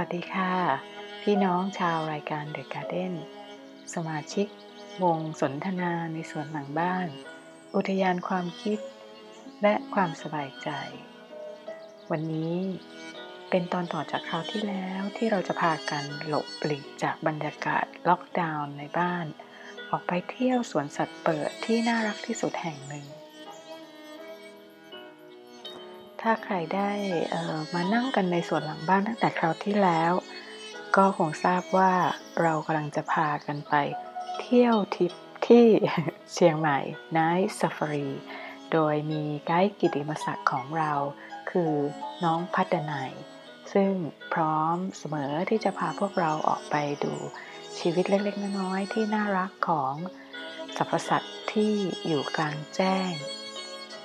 [0.00, 0.52] วัสดีค่ะ
[1.22, 3.14] พี่น้องชาวรายการ The Garden
[3.94, 4.46] สมาชิก
[5.02, 7.08] วงสนทนาในสวนหลังบ้าน
[7.74, 8.78] อุทยานความคิด
[9.62, 10.68] และความสบายใจ
[12.10, 12.56] วันนี้
[13.50, 19.26] เป็นตอนต่อจากคราวที่แล้วที่เราจะพากันหลบปลีกจากบรรยากาศล็อกดาวน์ในบ้าน
[19.90, 23.06] ออกไปเที่ยวสวนสัตว์เปิดที่น่ารักที่สุดแห่งหนึ่ง
[26.28, 26.90] ถ้าใครได้
[27.74, 30.12] มานั่งกันในสวนหลังบ้านตั้งแต่คราวที่แล้ว
[30.96, 31.92] ก็คงทราบว่า
[32.42, 33.74] เรากำลังจะพากันไป
[34.40, 35.12] เที่ยวทริป
[35.46, 35.66] ที่
[36.32, 36.78] เชียงใหม่
[37.16, 38.10] Night Safari
[38.72, 40.92] โดยมีไกด์กิติมศักดิ์ของเรา
[41.50, 41.72] คือ
[42.24, 43.12] น้องพัฒนัย
[43.72, 43.92] ซึ่ง
[44.32, 47.14] พร้อมเสมอที่จะพาพวกเราออกไปดู
[47.78, 49.94] ชีวิตเล็กๆน้อยๆที่น่ารักของ
[50.76, 51.72] สรรพสัตว์ที่
[52.06, 53.12] อยู่กลางแจ้ง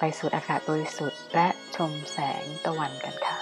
[0.04, 3.38] ไปสูดอากาศบริสุทธิ์ และชมแสงตะวันกันค่ะ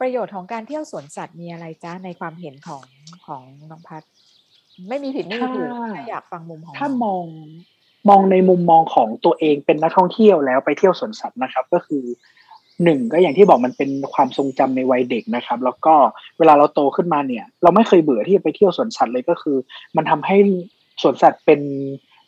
[0.00, 2.84] ประโยชน์ของการเที่ยวสวนสัตว์มีอะไรจ้าในความเห็นของ
[3.26, 4.02] ของน้องพัด
[4.88, 7.24] ไม่มีผิดไม่มีถูกถ้าแค่อยากฟังมุมของถ้าน้องมอง
[8.08, 12.04] มองในมุมมองของตัวเองเป็นนักท่องเที่ยวแล้วไปเที่ยวสวนสัตว์นะครับ ก็คือ
[12.84, 15.94] หนึ่งก็อย่างที่บอกมันเป็นความทรงจำในวัยเด็กนะครับ แล้วก็
[16.38, 19.56] เวลาเราโตขึ้นมาเนี่ย เราไม่เคยเบื่อที่จะไปเที่ยวสวนสัตว์เลยก็คือ
[19.96, 20.36] มันทำให้
[21.02, 21.60] สวนสัตว์เป็น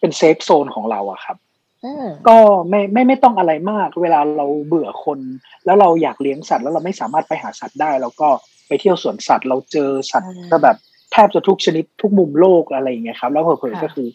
[0.01, 1.37] เป็น safe zone ของเราอะครับ
[1.85, 2.37] อืมก็
[2.69, 5.19] ไม่ไม่ไม่ต้องอะไรมาก เวลาเราเบื่อคน
[5.65, 8.29] แล้วเราอยากเลี้ยงสัตว์แล้วเราไม่สามารถไปหาสัตว์ได้ แล้วก็
[8.67, 10.77] ไปเที่ยวสวนสัตว์ เราเจอสัตว์ก็แบบ
[11.15, 14.09] แทบจะทุกชนิดทุกมุมโลกอะไรอย่างเงี้ยครับ แล้วเผลอๆก็คือ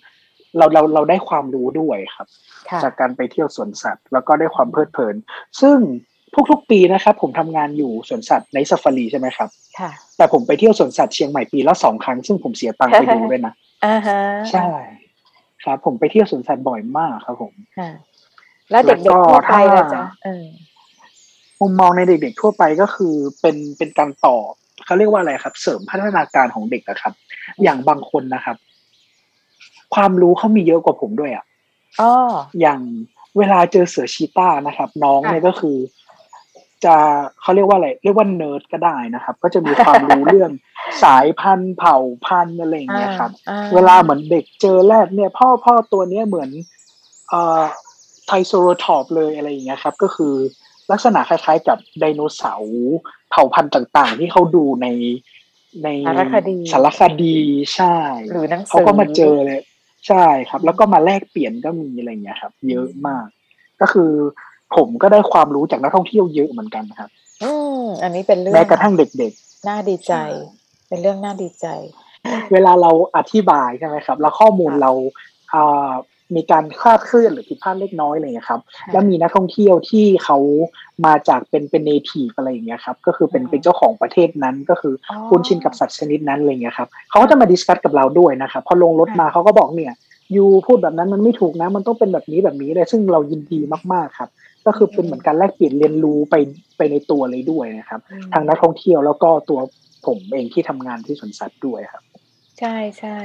[0.58, 2.28] เราเราเราได้ความรู้ด้วยครับ
[2.70, 5.16] ค่ะจากการไปเที่ยวสวนสัตว์ แล้วก็ได้ความเพลิดเพลิน
[5.62, 5.78] ซึ่ง
[6.52, 9.50] ทุกๆปีนะครับ ผมทำงานอยู่สวนสัตว์ในซาฟารีใช่ไหมครับ
[9.80, 13.54] ค่ะแต่ผมไปเที่ยวสวนสัตว์เชียงใหม่ปีละสองครั้ง ซึ่งผมเสียตังค์ไปดูด้วยนะ
[13.86, 14.20] อ่าฮะ
[14.52, 14.68] ใช่
[15.64, 17.90] ครับ ผมไปเที่ยวสวนสัตว์บ่อยมากครับ ผมค่ะ
[18.72, 20.46] แล้วเด็กแล้วๆก็ทั่วไปถ้าล่ะจ๊ะเออ
[21.62, 24.38] มุมมองในเด็ก ๆ ทั่วไปก็คือเป็นเป็นการต่อ
[24.86, 27.14] เขาเรียกว่าอะไรครับ เสริมพัฒนาการของเด็กนะครับ
[27.64, 28.58] อย่างบางคนนะครับ
[29.96, 31.46] ความรู้เขามีเยอะกว่าผมด้วยอะ
[32.02, 32.12] อ๋อ
[32.62, 32.80] อย่าง
[33.38, 35.78] เวลาเจอเสือชีต้านะครับ น้องค่ะเนี่ยก็คือ
[36.86, 36.96] จะ
[37.42, 40.52] เขาเรียกว่าอะไรเรียกว่าเนิร์ดก็ได้นะครับ ก็จะมีความรู้เรื่อง
[41.04, 46.50] สายพันธุ์เผ่าพันธุ์อะไรอย่างเงี้ยครับอ่เวลาเหมือนเด็กเจอแรกเนี่ย พ่อพ่อตัวเนี้ยเหมือน
[47.30, 47.62] เอ่อ
[48.26, 50.34] ไทโซโรทอปเลยอะไรอย่างเงี้ยครับ ก็คือ
[50.92, 52.74] ลักษณะคล้ายๆ กับไดโนเสาร์
[53.30, 54.88] เผ่าพันธุ์ต่างๆ ที่เขาดูใน
[55.84, 57.38] ในสารคดีสารคดี
[57.76, 57.96] ใช่
[58.32, 59.62] หรือหนังสือเขาก็มาเจอเลย
[60.08, 63.28] ใช่ครับ แล้วก็มาแลกเปลี่ยนก็มีอะไรอย่างเงี้ยครับ เยอะมาก
[63.82, 64.12] ก็คือ
[64.76, 67.10] ผมก็ได้ความรู้จากนักท่องเที่ยวเยอะเหมือนกันครับ
[67.44, 67.52] อื
[67.82, 69.34] มอันนี้เป็นเรื่องแม้กระทั่งเด็ก
[69.68, 70.26] น่าดีใจใช่
[70.90, 74.92] เป็นเรื่องน่าดีใจๆเวลาเราอธิบายใช่ไหมครับ แล้วข้อมูลค่ะเรา
[75.54, 75.92] อ่า
[76.36, 80.38] มีการคลาดเคลื่อนหรือผิดพลาดเล็กน้อยอะไรอย่างเงี้ยครับค่ะแล้วมีนักท่องเที่ยวที่เขา
[81.06, 89.94] มาจากเป็นเป็น native อะไรอย่างเงี้ยครับ ก็คือเป็นอ๋อเป็นเจ้าของประเทศนั้นก็คือออคุ้นชินกับสัตว์ชนิดนั้นอะไรอย่างเงี้ยครับเขาก็จะมา discuss กับเราด้วยนะครับพอลงรถมาเขาก็บอกเนี่ย
[90.36, 93.60] you พูดแบบนั้นมันไม่ถูกนะ มันต้องเป็นแบบนี้แบบนี้เลยซึ่งเรายินดี
[93.94, 94.30] มากๆครับ
[94.66, 96.36] ก็คือเป็นเหมือนการแลกเปลี่ยนเรียนรู้ไป
[96.78, 99.60] ไปในตัวเลยด้วยนะครับอืมทางนักท่องเที่ยวแล้วก็ตัว
[100.06, 102.04] ผมเองที่ทำงานที่สวนสัตว์ด้วยครับ
[102.60, 103.20] ใช่ใช่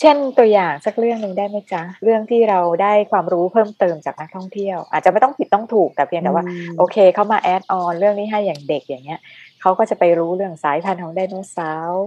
[0.00, 9.20] เช่น ตัวอย่างสักเรื่องหนึ่งได้ไหมจ๊ะ เรื่องที่เราได้ความรู้เพิ่มเติมจากนักท่องเที่ยว อาจจะไม่ต้องผิดต้องถูก แต่เพียงแต่ว่าอืมโอเค เขามาแอดออนเรื่องนี้ให้ อย่างเด็ก อย่างเงี้ย
[9.60, 12.06] เขาก็จะไปรู้เรื่องสายพันธุ์ของไดโนเสาร์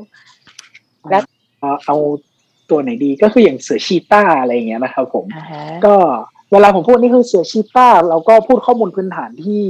[1.10, 1.22] แล้ว
[1.60, 1.96] เอาเอา
[2.70, 5.96] ตัวไหนดี ก็คืออย่างเสือชีต้า อะไรอย่างเงี้ยนะครับผมอ่าฮะ ก็
[6.52, 9.64] เวลาผมพูดนี่คือเสือชีต้า เราก็พูดข้อมูลพื้นฐานที่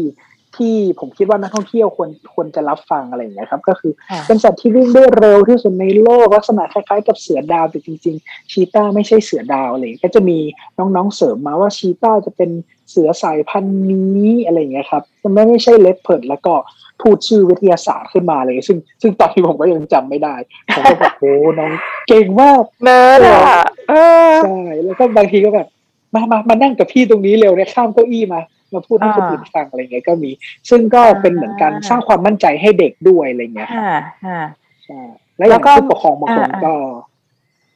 [0.59, 10.39] ที่ผมคิดว่านักท่องเที่ยวควรควรจะรับฟังอะไรอย่างเงี้ยครับ ก็คือค่ะเป็นสัตว์ที่วิ่งได้เร็วที่สุดในโลกลักษณะคล้ายๆกับเสือดาวแต่จริง ๆ ชีต้าไม่ใช่เสือดาวอะไรอย่างเงี้ยก็จะมี
[10.77, 12.49] น้องๆเสริมมาว่าชีต้าจะเป็น
[12.91, 16.53] เสือสายพันธุ์นี้อะไรอย่างเงี้ยครับมันไม่ไม่ใช่ leopard แล้วก็
[17.01, 20.35] พูดชื่อวิทยาศาสตร์ขึ้นมาเลย ซึ่งซึ่งตอนที่ผมก็ยังจำไม่ได้
[20.75, 21.71] ผมก็แบบโอ้น้อง
[22.07, 23.93] เก่งมากเนิร์ดอะเอ
[24.31, 25.67] อใช่แล้วก็บางทีก็แบบ
[26.13, 28.41] มามามานั่งกับพี่ตรงนี้เร็วเนี่ยข้ามเก้าอี้มา
[28.73, 30.31] มาพูดให้คนอ่าอื่นฟังอะไรเงี้ยก็มี
[30.69, 33.95] ซึ่งก็เป็นเหมือนการอ่าสร้างความมั่นใจให้เด็กด้วยอะไรเงี้ยครับค่ะ
[34.25, 34.41] ค่ะ
[34.85, 35.01] ใช่
[35.37, 36.73] แล้วอแล้ย่าวงก็ผู้ปกครองบางคนอ่าก็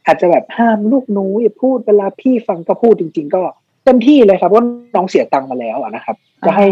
[0.06, 3.42] อาจจะแบบห้ามลูกหนูอย่าพูดเวลาพี่ฟังก็พูดจริง ๆ ก็
[3.86, 4.64] เต็มที่เลยครับว่า
[4.96, 6.68] น้องเสียตังค์มาแล้วอะนะครับจะให้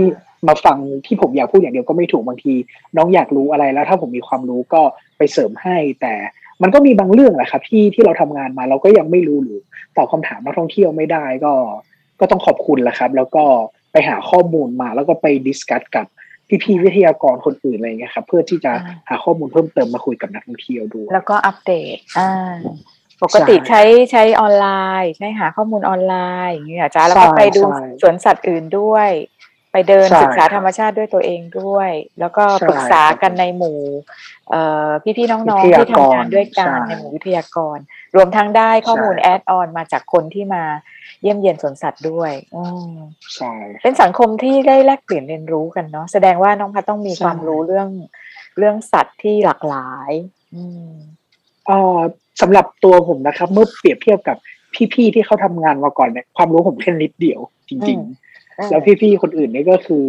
[0.47, 2.53] มาฟังที่ผมอยากพูดอย่างเดียวก็ไม่ถูกบางที
[2.97, 4.81] น้องอยากรู้อะไรแล้ว ถ้าผมมีความรู้ก็
[5.17, 6.13] ไปเสริมให้ แต่
[6.61, 9.59] มันก็มีบางเรื่องแหละครับที่ที่เราทำงานมาเราก็ยังไม่รู้หรือ
[9.97, 11.53] ตอบคำถามนักท่องเที่ยวไม่ได้ก็
[12.19, 13.45] ก็ต้องขอบคุณแหละครับ แล้วก็
[13.91, 16.05] ไปหาข้อมูลมาแล้วก็ไปดิสคัสกับ
[16.63, 22.53] พี่ๆวิทยากรคนอื่นอะไรเงี้ยครับเพื่อที่จะอ่าหาข้อมูลเพิ่มเติมมาคุยกับนักท่องเที่ยวด้วยแล้วก็อัปเดตอ่า
[23.23, 24.67] ปกติใช้ใช้ออนไล
[25.03, 26.15] น์ ใช้หาข้อมูลออนไล
[26.45, 29.09] น์อย่างเงี้ยจ้าแล้วก็ใช่ไปดูใช่สวนสัตว์อื่นด้วย
[29.71, 33.79] ไปเดินใช่ศึกษาธรรมชาติด้วยตัวเองด้วย แล้วก็ใช่ปรึกษาครับกันในหมู่
[34.49, 37.77] เอ่อพี่ๆน้องๆวิทยาที่ทำงานด้วยกันใช่ในหมู่วิทยากร
[38.15, 40.63] รวมทั้งได้ข้อมูลใช่ add-on มาจากคนที่มา
[41.21, 42.93] เยี่ยมเยียนสวนสัตว์ด้วยอืม
[43.35, 43.53] ใช่
[43.83, 47.89] เป็นสังคมที่ได้แลกเปลี่ยนเรียนรู้กันเนาะแสดงว่าน้องพัดต้องมีใช่ความรู้เรื่อง
[48.57, 50.11] เรื่องสัตว์ที่หลากหลาย
[50.55, 50.91] อืม
[51.67, 51.99] เอ่อ
[52.41, 54.37] สำหรับตัวผมนะครับ เมื่อเปรียบเทียบกับ
[54.93, 57.39] พี่ๆที่เขาทำงานมาก่อนเนี่ยความรู้ผมแค่นิดเดียว
[57.69, 58.30] จริง ๆ
[58.69, 60.05] แล้วพี่ๆคนอื่นนี่ก็คือ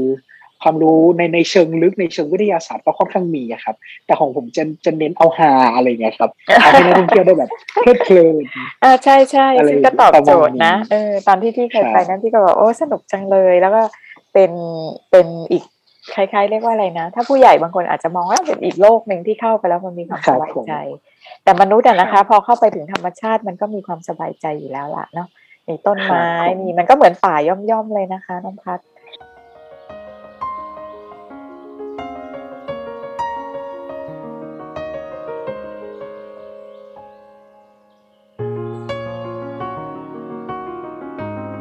[0.63, 3.77] ความรู้ในในเชิงลึกในเชิงวิทยาศาสตร์ก็ค่อนข้างมีอะครับ
[4.07, 6.31] แต่ของผมจะจะเน้นเอาฮาอะไรเงี้ยครับ
[6.63, 7.51] ทำให้นักท่องเที่ยวได้แบบ
[7.81, 8.35] เพลิดเพลิน
[8.81, 13.83] เออใช่ใช่อะไรซึ่งก็ตอบโจทย์นะประมาณนี้เออตอนที่พี่เคยใช่ไปนั้นพี่ก็บอกโอ้สนุกจังเลยแล้วก็
[14.33, 14.51] เป็น
[15.11, 15.65] เป็นอีก
[16.15, 20.75] คล้ายๆเรียกว่าอะไรนะ ถ้าผู้ใหญ่บางคนอาจจะมองว่าเป็นอีกโลกหนึ่งที่เข้าไปแล้วมันมีความครัสบบายผมใจ
[21.45, 25.29] แต่มนุษย์อะนะครัคะบพอเข้าไปถึงธรรมชาติมันก็มีความสบายใจอยู่แล้วล่ะเนาะ
[25.69, 28.81] มีต้นไม้ครับผมมีมันก็เหมือนป่าย่อมๆเลยนะคะน้องพัด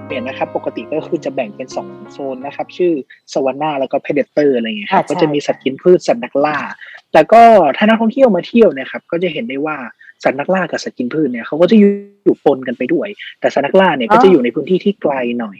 [0.06, 2.94] เปลี่ยนนะครับปกติก็คือจะแบ่งเป็นสองโซนนะครับ ชื่อ
[3.33, 6.57] สวาน่าแล้วก็เพเดเตอร์อะไรเงี้ยครับอ่าใช่ก็จะมีสัตว์กินพืชสัตว์นักล่า
[7.12, 7.42] แต่ก็
[7.77, 9.77] ถ้านักท่องเที่ยวมาเที่ยวเนะครับ ก็จะเห็นได้ว่า
[10.24, 11.92] สัตว์นักล่ากับสัตว์กินพืชเนี่ยเขาก็จะอยู่
[12.26, 13.08] อยู่ปนกันไปด้วย
[13.40, 15.58] แต่สัตว์นักล่าเนี่ยก็จะอยู่ในพื้นที่ที่ไกลหน่อย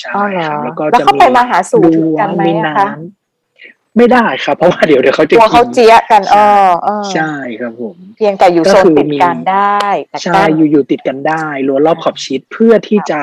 [0.00, 6.36] ใช่อ๋อเหรอครับแล้วก็แล้วจะเขามีไปมาหาสู่รั้กันไหมมีอะน้คะำไม่ได้ครับ เพราะว่าเดี๋ยวเดี๋ยวเขากจะลัวเขากินเจี๊ยะกันเอ
[6.66, 13.20] อเออใช่ครับผม เพียงแต่อยู่ก็โซนคือติดมีกันได้แต่ใช่กั้นอยู่อยู่ติดกันได้รั้วรอบขอบชิดเพื่อที่จะ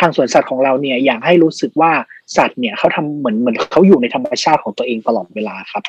[0.00, 1.92] ทางสวนสัตว์ของเราเนี่ยอยากให้รู้สึกว่า
[2.36, 5.82] สัตว์เนี่ยเขาทำเหมือนเหมือนเขาอยู่ในธรรมชาติของตัวเองตลอดเวลาครับ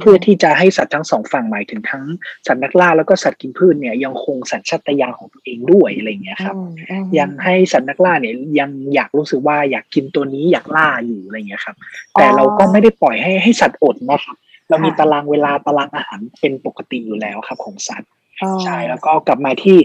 [0.00, 2.04] เพื่อที่จะให้สัตว์ทั้งสองฝั่งหมายถึงทั้ง
[2.46, 11.76] สัตว์นักล่าแล้วก็สัตว์กินพืชเนี่ยยังคงสัญชาตญาณของตัวเองด้วยอะไรอย่างเงี้ยครับอืมอืมยังให้สัตว์นักล่าเนี่ยยังอยากรู้สึกว่าอยากกินตัวนี้อยากล่าอยู่อะไรอย่างเงี้ยครับ
[12.14, 14.36] แต่เราก็ไม่ได้ปล่อยให้ให้สัตว์อดนะครับ
[14.68, 18.10] เรามีตารางเวลาตารางอาหารเป็นปกติอยู่แล้วครับของสัตว์
[18.42, 19.78] อ๋อใช่แล้วก็กลับมาที่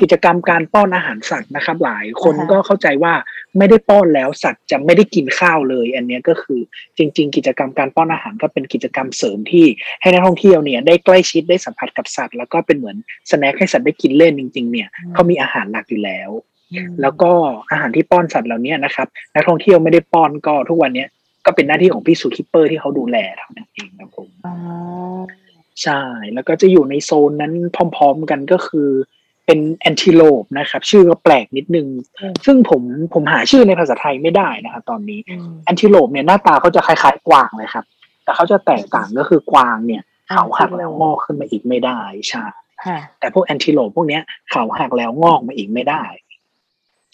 [0.00, 3.14] กิจกรรมการป้อนอาหารสัตว์นะครับ หลายคนอ่าฮะก็เข้าใจว่า
[3.58, 6.60] ไม่ได้ป้อนแล้วสัตว์จะไม่ได้กินข้าวเลย อันเนี้ยก็คือ
[6.98, 9.66] จริง ๆ กิจกรรมการป้อนอาหารก็เป็นกิจกรรมเสริมที่
[10.00, 12.96] ให้นักท่องเที่ยวเนี่ยได้ใกล้ชิดได้สัมผัสกับสัตว์ แล้วก็เป็นเหมือน
[13.30, 16.30] snack ให้สัตว์ได้กินเล่นจริง ๆ เนี่ยเขามีอาหารหลักอยู่แล้ว
[16.72, 17.30] อืมแล้วก็
[17.70, 21.08] อาหารที่ป้อนสัตว์เหล่านี้นะครับ นักท่องเที่ยวไม่ได้ป้อนก็ทุกวันเนี้ย
[21.46, 24.54] ก็เป็นหน้าที่ของพี่ zookeeper ที่เขาดูแลเท่านั้นเองครับผมอ๋อ
[25.82, 26.00] ใช่
[26.34, 27.52] แล้วก็จะอยู่ในโซนนั้น
[27.96, 28.88] พร้อม ๆ กันก็คือ
[29.46, 31.86] เป็น antelope นะครับ ชื่อก็แปลกนิดนึง
[32.46, 32.82] ซึ่งผม
[33.14, 37.84] ผมหาชื่อในภาษาไทยไม่ได้นะครับตอนนี้อืมแอนติโลปเนี่ยหน้าตาเขาจะคล้ายๆกวางเลยครับ
[38.24, 42.44] แต่เขาจะแตกต่างก็คือกวางเนี่ยเขาหักแล้วงอกขึ้นมาอีกไม่ได้ใช่
[42.84, 46.04] ค่ะแต่พวกแอนติโลปพวกเนี้ยเขาหักแล้วงอกมาอีกไม่ได้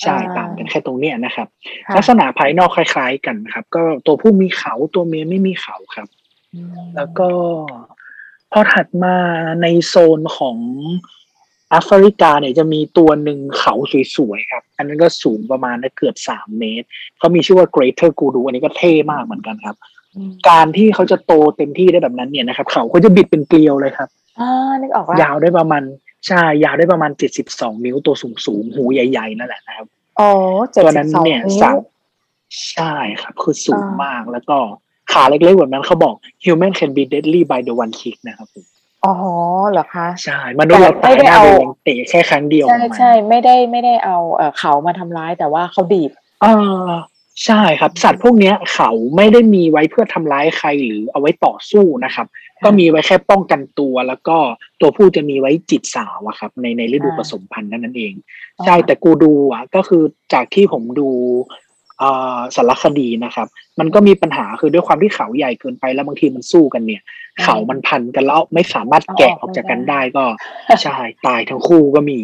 [0.03, 1.49] ใช่อ่าต่างกันแค่ตรงเนี้ยนะครับ
[1.87, 6.09] ค่ะลักษณะภายนอกคล้าย ๆ กันครับ ก็ตัวผู้มีเขาตัวเมียไม่มีเขาครับ
[6.55, 7.29] อืมแล้วก็
[8.53, 9.17] พอถัดมา
[9.63, 10.59] ในโซนของ
[11.71, 13.75] แอฟริกาเนี่ยจะมีตัวหนึ่งเขา
[14.17, 16.87] สวยๆครับ อันนั้นก็สูงประมาณเกือบสามเมตร
[17.19, 19.77] เขามีชื่อว่า Greater Kudu อันนี้ก็เท่มากเหมือนกันครับ
[20.17, 24.09] อืมการที่เขาจะโตเต็มที่ได้แบบนั้นเนี่ยนะครับ เขาเขาจะบิดเป็นเกลียวเลยครับ
[24.41, 25.83] อ่านึกออกว่ายาวได้ประมาณ
[26.27, 29.87] ใช่ยาวได้ประมาณเจ็ดสิบสองนิ้วตัวสูงสูงๆหูใหญ่ๆนั่นแหละนะครับ
[30.19, 30.31] อ๋อ
[30.73, 31.81] เจ็ดตัวสินั้บนสองเนี่ยนิ้สาวม
[32.71, 34.59] ใช่ครับ คือสูงอ่ามมากแล้วก็
[35.13, 38.67] ขาเล็กๆแบบนั้นเขาบอก human can be deadly by the one kick นะครับผม
[39.05, 39.15] อ๋อ
[39.71, 46.11] เหรอคะใช่มนุษย์เราแต่ตายไม่ได้หน้าเอาเดียวเตะแค่ครั้งเดียวใช่ของมันใช่ไม่ได้ไม่ได้เอาเอ่อเขามาทำร้ายแต่ว่าเขาดีด
[46.45, 46.93] อ่า
[47.47, 52.27] ใช่ครับ สัตว์พวกเนี้ย เขาไม่ได้มีไว้เพื่อทำร้ายใครหรือเอาไว้ต่อสู้นะครับ
[52.65, 54.37] ก็มีไว้แค่ป้องกันตัว แล้วก็
[54.81, 58.15] ตัวผู้จะมีไว้จิตสาวอะครับ ในในฤดูผสมพันธุ์นั่นนั่นเอง
[58.65, 60.03] ใช่แต่กูดูอะก็คือ
[60.33, 61.09] จากที่ผมดู
[61.51, 61.68] อ่า
[62.57, 63.47] สารคดีนะครับ
[63.81, 67.03] มันก็มีปัญหาคือด้วยความที่เขาใหญ่เกินไปแล้วบางทีมันสู้กันเนี่ย
[67.39, 70.25] อ่าเขามันพันกันแล้วไม่สามารถแกะออกจากกันได้ก็
[70.83, 72.19] ใช่ตายทั้งคู่ก็มี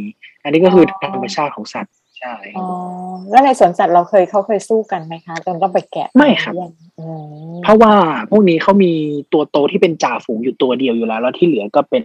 [0.44, 2.68] อันนี้ก็คือออธรรมชาติของสัตว์ใช่ครัอ๋อ
[3.30, 6.54] แล้วในสวนสัตว์เราเคยเขาเคยสู้กันไหมคะจนต้องไปแกะไม่ครับ
[7.00, 7.94] อืมเพราะว่า
[8.30, 8.92] พวกนี้เขามี
[9.32, 12.04] ตัวโตที่เป็นจ่าฝูงอยู่ตัวเดียวอยู่แล้ว แล้วที่เหลือก็เป็น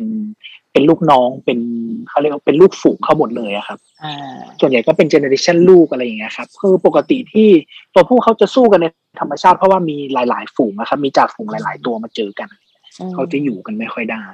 [0.72, 1.60] เป็นลูกน้องเป็น
[2.10, 7.50] เขาเรียกว่าเป็นลูกฝูงเขาหมดเลยอะครับอ่าส่วนใหญ่ก็เป็น generation ลูกอะไรอย่างเงี้ยครับคือปกติที่
[7.94, 8.86] ตัวผู้เขาจะสู้กันใน
[9.20, 12.50] ธรรมชาติเพราะว่ามีหลาย ๆ ฝูงนะครับมีจ่าฝูงหลาย ๆ ตัวมาเจอกัน
[13.10, 14.26] มเขาจะอยู่กันไม่ค่อยได้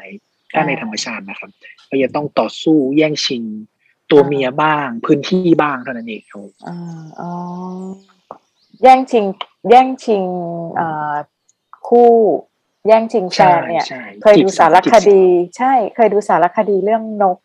[0.51, 1.49] ถ้าอ่าในธรรมชาตินะครับ
[1.89, 3.43] ก็จะต้องต่อสู้แย่งชิง
[4.11, 6.77] ตัวอ่าเมียบ้าง พื้นที่บ้างเท่านั้นเองครับอ่า
[7.19, 7.31] อ๋อ
[8.83, 9.25] แย่งชิง
[9.69, 10.23] แย่งชิง
[10.75, 11.13] เอ่อ
[11.87, 12.11] คู่
[12.87, 15.23] แย่งชิงแฟใช่นเนี่ยใช่เคยดูสารคดี
[15.57, 17.37] ใช่ เคยดูสารคดีเรื่องนก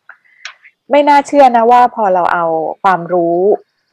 [0.91, 2.45] ไม่น่าเชื่อนะว่าพอเราเอา
[2.83, 3.37] ความรู้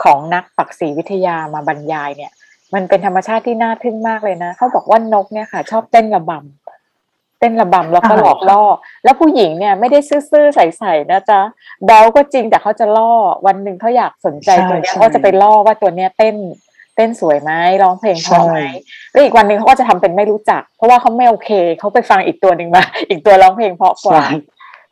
[0.04, 2.32] ของนักปักษีวิทยามาบรรยายเนี่ย
[2.74, 6.67] มันเป็นธรรมชาติที่น่าทึ่งมากเลยนะ เขาบอกว่านกเนี่ยค่ะ ชอบเต้นระบำ
[7.38, 8.62] เต้นระบำแล้วก็หลอกล่อ
[9.04, 11.40] แล้วผู้หญิงเนี่ยไม่ได้ซื่อๆใสๆนะจ๊ะ
[11.84, 13.12] แบลก็จริงแต่เขาจะล่อ
[13.46, 16.36] วันหนึ่งเขาอยากสนใจตัวเนี้ยเขาก็จะไปล่อว่าตัวเนี้ยเต้น
[16.96, 17.50] เต้นสวยไหม
[17.82, 18.58] ร้องเพลงเพราะไหม
[19.12, 24.38] แล้วอีกวันหนึ่งเขาก็จะทำเป็นไม่รู้จัก เพราะว่าเขาไม่โอเคเขาไปฟังอีกตัวหนึ่งมา อีกตัวร้องเพลงเพราะกว่าใช่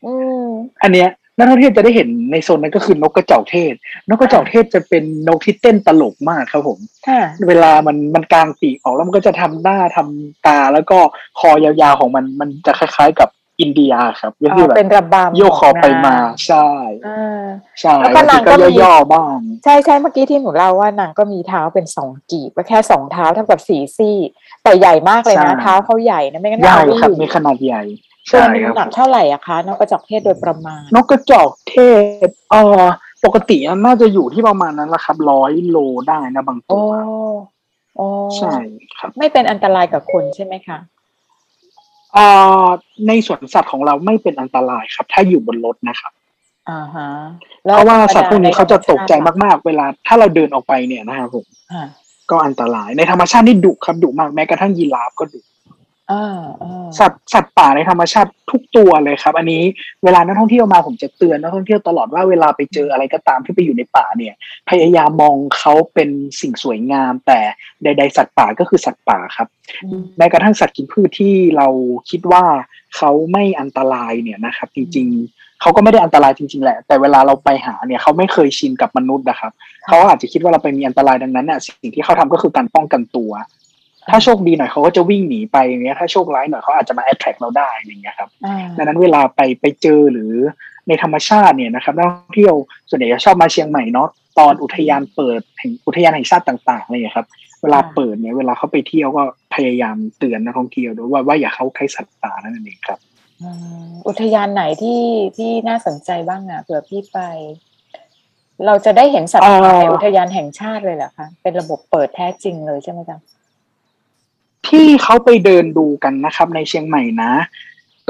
[0.05, 0.45] อืม
[0.83, 3.75] อันเนี้ย นักท่องเที่ยวจะได้เห็นในโซนนั้นก็คือนกกระจอกเทศ
[4.09, 6.78] นกกระจอกเทศจะเป็นนกที่เต้นตลกมากครับผม
[7.09, 10.99] ค่ะเวลามันมันกลางปีกออกแล้วมันก็จะทำหน้าทำตาแล้วก็
[11.40, 13.28] คอยาวๆของมันมันจะคล้ายๆกับ
[13.61, 16.69] อินเดียครับก็คืออ๋อแบบเป็นระบำโยกคอไปมาของนใช่
[17.02, 17.45] งอ่า
[17.81, 24.16] ใช่แล้วก็บางทีนางก็ก็มีย่อๆบ้าง ใช่ใช่เมื่อกี้ที่หนูเล่าว่านางก็มีเท้าเป็นสองกีบแค่สองเท้าเท่ากับสี่ซี่
[24.62, 27.83] แต่ใหญ่มากเลยนะใช่เท้าเขาใหญ่นะไม่งั้นใหญ่เอาไม่ครับอยู่มีขนาดใหญ่
[28.33, 31.76] ตัวใช่หนึงครับหนักเท่าไหร่อะคะนกกระจอกเทศโดยประมาณ นกกระจอกเท
[32.26, 32.85] ศเอ่อ
[33.25, 33.56] ปกติ
[33.87, 35.76] น่าจะอยู่ที่ประมาณนั้นแหละครับร้อยโล
[36.09, 37.33] ได้นะบางตัโอ้ว
[37.97, 38.06] โอ้
[38.37, 38.54] ใช่
[38.99, 40.78] ครับ ไม่เป็นอันตรายกับคนใช่ไหมคะ
[42.14, 42.26] เอ่
[42.64, 42.66] อ
[43.06, 46.12] ในสวนสัตว์ของเราไม่เป็นอันตรายครับ ถ้าอยู่บนรถนะครับ
[46.71, 47.09] อ่าฮะ
[47.62, 51.83] เพราะว่าสัตว์พวกนี้เขาจะตกใจมากมากๆเวลา ถ้าเราเดินออกไปเนี่ยนะครับผมอ่า
[52.30, 55.56] ก็อันตรายในธรรมชาตินี่ดุครับดุมากแม้กระทั่งยีราฟก็ดุอ่าอ่า
[56.99, 59.63] สัตว์สัตว์ป่าในธรรมชาติทุกตัวเลยครับ อันนี้
[60.05, 64.35] เวลานักท่องเที่ยวมาผมจะเตือนนักท่องเที่ยวตลอดว่าเวลาไปเจออะไรก็ตามที่ไปอยู่ในป่าเนี่ย
[64.71, 66.11] พยายามมองเขาเป็น
[66.41, 67.41] สิ่งสวยงาม แต่
[67.85, 69.49] ใด ๆ สัตว์ป่าก็คือสัตว์ป่าครับ
[69.85, 71.69] อืมแม้กระทั่งสัตว์กินพืชที่เรา
[72.11, 72.45] คิดว่า
[72.97, 79.53] เขาไม่อันตรายเนี่ยนะครับจริงๆเขาก็ไม่ได้อันตรายจริง ๆ แหละ แต่เวลาเราไปหาเนี่ยเขาไม่เคยชินกับมนุษย์นะครับ
[79.89, 83.31] เขาอาจจะคิดว่าเราไปมีอันตรายดังนั้นเนี่ยสิ่งที่เขาทำก็คือการป้องกันตัว
[84.11, 90.33] ถ้าโชคดีหน่อยเขาก็จะวิ่งหนีไปอย่างเงี้ยถ้าโชคร้ายหน่อยเขาอาจจะมา attract เราได้อย่างเงี้ยครับอ่าดังนั้นเวลาไปไปเจอหรือ
[90.89, 92.55] ในธรรมชาติเนี่ยนะครับนักท่องเที่ยว
[92.89, 94.09] ส่วนใหญ่จะชอบมาเชียงใหม่เนาะ
[94.39, 97.27] ตอนอุทยานเปิดแห่งอุทยานแห่งชาติต่างๆอะไรอย่างเงี้ยครับ
[97.63, 99.23] เวลาเปิดเนี่ยเวลาเขาไปเที่ยวก็
[99.55, 102.99] พยายามเตือนนักท่องเที่ยวด้วยว่าว่าอย่าเข้าใกล้สัตว์ป่านั่นเองครับ
[103.43, 103.51] อื
[103.87, 105.03] มอุทยานไหนที่
[105.37, 107.19] ที่น่าสนใจบ้างอะเผื่อพี่ไป
[108.67, 113.19] เราจะได้เห็นสัตว์ป่าในเอ่ออุทยานแห่งชาติเลยเหรอคะเป็นระบบเปิดแท้จริงเลยใช่ไหมจ๊ะ
[114.69, 117.33] ที่เขาไปเดินดูกันนะครับ ในเชียงใหม่นะ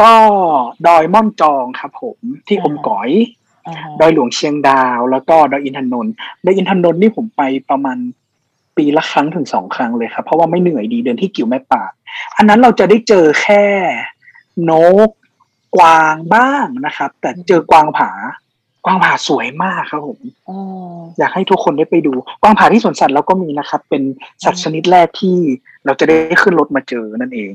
[0.01, 0.13] ก็
[0.87, 3.11] ดอยม่อนจองครับ ผมที่อมก๋อย
[3.67, 7.99] อ่าฮะดอยหลวงเชียงดาว แล้วก็ดอยอินทนนท์ดอยอินทนนท์นี่ผมไปประมาณ
[8.77, 11.93] ปีละครั้งถึงสองครั้งเลยครับ เพราะว่าไม่เหนื่อยดีเดินที่กิ่วแม่ป่าด
[12.37, 13.65] อันนั้นเราจะได้เจอแค่
[14.71, 14.73] น
[15.07, 15.09] ก
[15.77, 18.11] กวางบ้างนะครับ แต่เจอกวางผา
[18.87, 20.57] กวางผาสวยมากครับผมอื
[20.93, 22.13] มอยากให้ทุกคนได้ไปดู
[22.43, 24.03] กวางผาที่สวนสัตว์เราก็มีนะครับ เป็น
[24.45, 25.37] สัตว์ชนิดแรกที่
[25.85, 27.53] เราจะได้ขึ้นรถมาเจอนั่นเอง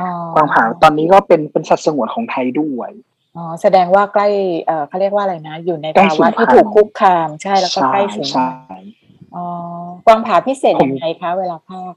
[0.00, 2.90] อ๋อกวางผาตอนนี้ก็เป็นเป็นสัตว์สงวนของไทยด้วย
[3.36, 4.28] อ๋อแสดงว่าใกล้
[4.64, 8.90] เอ่อเขาเรียกว่าอะไรนะ อยู่ในใกล้ภาสูวะญพัที่นธุ์ถูกคุกคามใช่แล้วก็ใช่ใกล้สูญใช่พันธุ์
[9.34, 9.44] อ๋อ
[10.06, 11.92] กวางผาพิเศษผมยังไงคะเวลาภาค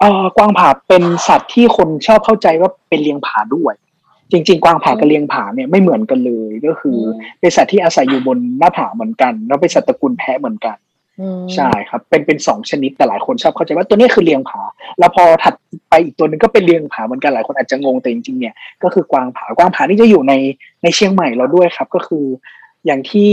[0.00, 3.74] เอ่อกวางผาเป็นสัตว์ที่คนชอบเข้าใจว่าเป็นเลี้ยงผาด้วย
[4.34, 7.08] จริง ๆ กวางผากับเลี้ยงผาเนี่ยไม่เหมือนกันเลยก็คืออ
[7.40, 10.76] เป็นสัตว์ที่อาศัยอยู่บนหน้าผาเหมือนกัน แล้วเป็นสัตว์ตระกูลแพะเหมือนกัน
[11.20, 14.62] อืมใช่ครับ เป็นเป็นสองชนิดแต่หลายคนชอบเข้าใจว่าตัวนี้คือเลี้ยงผา
[14.98, 15.54] แล้วพอถัด
[15.88, 20.34] ไปอีกตัวหนึ่งก็เป็นเลี้ยงผาเหมือนกันหลายคนอาจจะงงแต่จริงๆเนี่ยก็คือกวางผากวางผานี่จะอยู่ใน
[20.82, 22.24] ในเชียงใหม่เราด้วยครับ ก็คือ
[22.86, 23.32] อย่างที่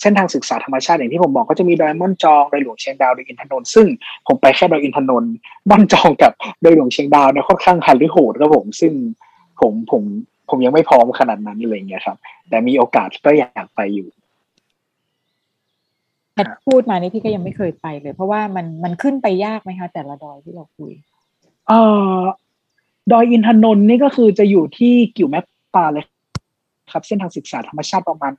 [0.00, 3.86] เส้นทางศึกษาธรรมชาติอย่างที่ผมบอกก็จะมีดอยม่อนจองดอยหลวงเชียงดาวดอยอินทนนท์ซึ่ง
[4.26, 5.32] ผมไปแค่ดอยอินทนนท์
[5.70, 6.32] ม่อนจองกับ
[6.64, 8.92] ดอยหลวงเชียงดาวเนี่ยค่อนข้างหันหรือโหดครับผมซึ่ง
[9.60, 10.02] ผมผม
[10.50, 12.16] ผมยังไม่พร้อมขนาดนั้นอะไรอย่างเงี้ยครับ
[12.48, 14.08] แต่มีโอกาสก็อยากไปอยู่
[16.34, 20.92] แต่พูดมานี่พี่ก็ยังไม่เคยไปเลย เพราะว่ามันมันขึ้นไปยากไหมคะ แต่ละดอยที่เราคุย
[21.68, 21.80] เอ่
[22.18, 22.20] อ
[23.12, 25.40] ดอยอินทนนท์นี่ก็คือจะอยู่ที่กิ่วแม่
[25.74, 26.04] ปลาเลย
[26.92, 28.32] ครับ เส้นทางศึกษาธรรมชาติประมาณ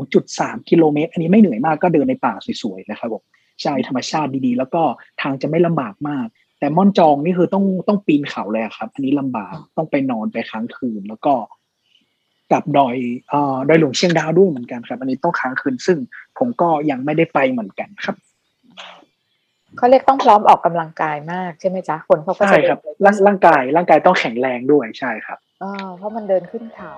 [0.00, 3.22] 2.3กิโลเมตร อันนี้ไม่เหนื่อยมากก็เดินในป่าสวยๆนะครับผม
[3.62, 4.82] ใช่ธรรมชาติดีๆ แล้วก็
[5.22, 6.26] ทางจะไม่ลำบากมาก
[6.58, 11.34] แต่ม่อนจองนี่คือต้องต้องปีนเขาเลยอะครับ อันนี้ลำบากต้องไปนอนไปค้างคืน แล้วก็
[12.52, 12.96] กับดอย
[13.30, 15.98] เอ่อดอยหลวงเชียงดาวด้วยเหมือนกันครับ อันนี้ต้องค้างคืนซึ่ง
[16.38, 18.16] ผมก็ยังไม่ได้ไปเหมือนกันครับ
[19.76, 26.94] เขาเรียกต้องพร้อมออกกำลังกายมากใช่ไหมจ๊ะคนเขาก็ใช่จะครับเดินร่างร่างกายร่างกายต้องแข็งแรงด้วยใช่ครับอ่าเพราะมันเดินขึ้นเขา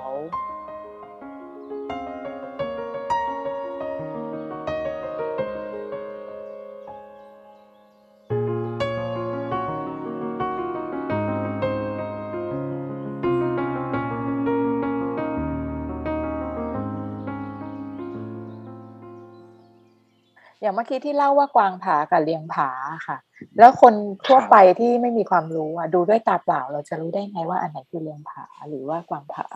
[20.60, 22.68] อย่างเมื่อกี้ที่เล่าว่ากวางผากับเลียงผา
[23.06, 23.16] ค่ะ
[23.58, 23.94] แล้วคน
[24.26, 29.46] ทั่วครับไปที่ไม่มีความรู้อะดูด้วยตาเปล่า เราจะรู้ได้ไงว่าอันไหนคือเลียงผาหรือว่ากวางผา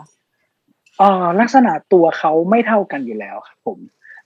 [0.99, 3.79] เอ่อลักษณะตัวเขาไม่เท่ากันอยู่แล้วครับผม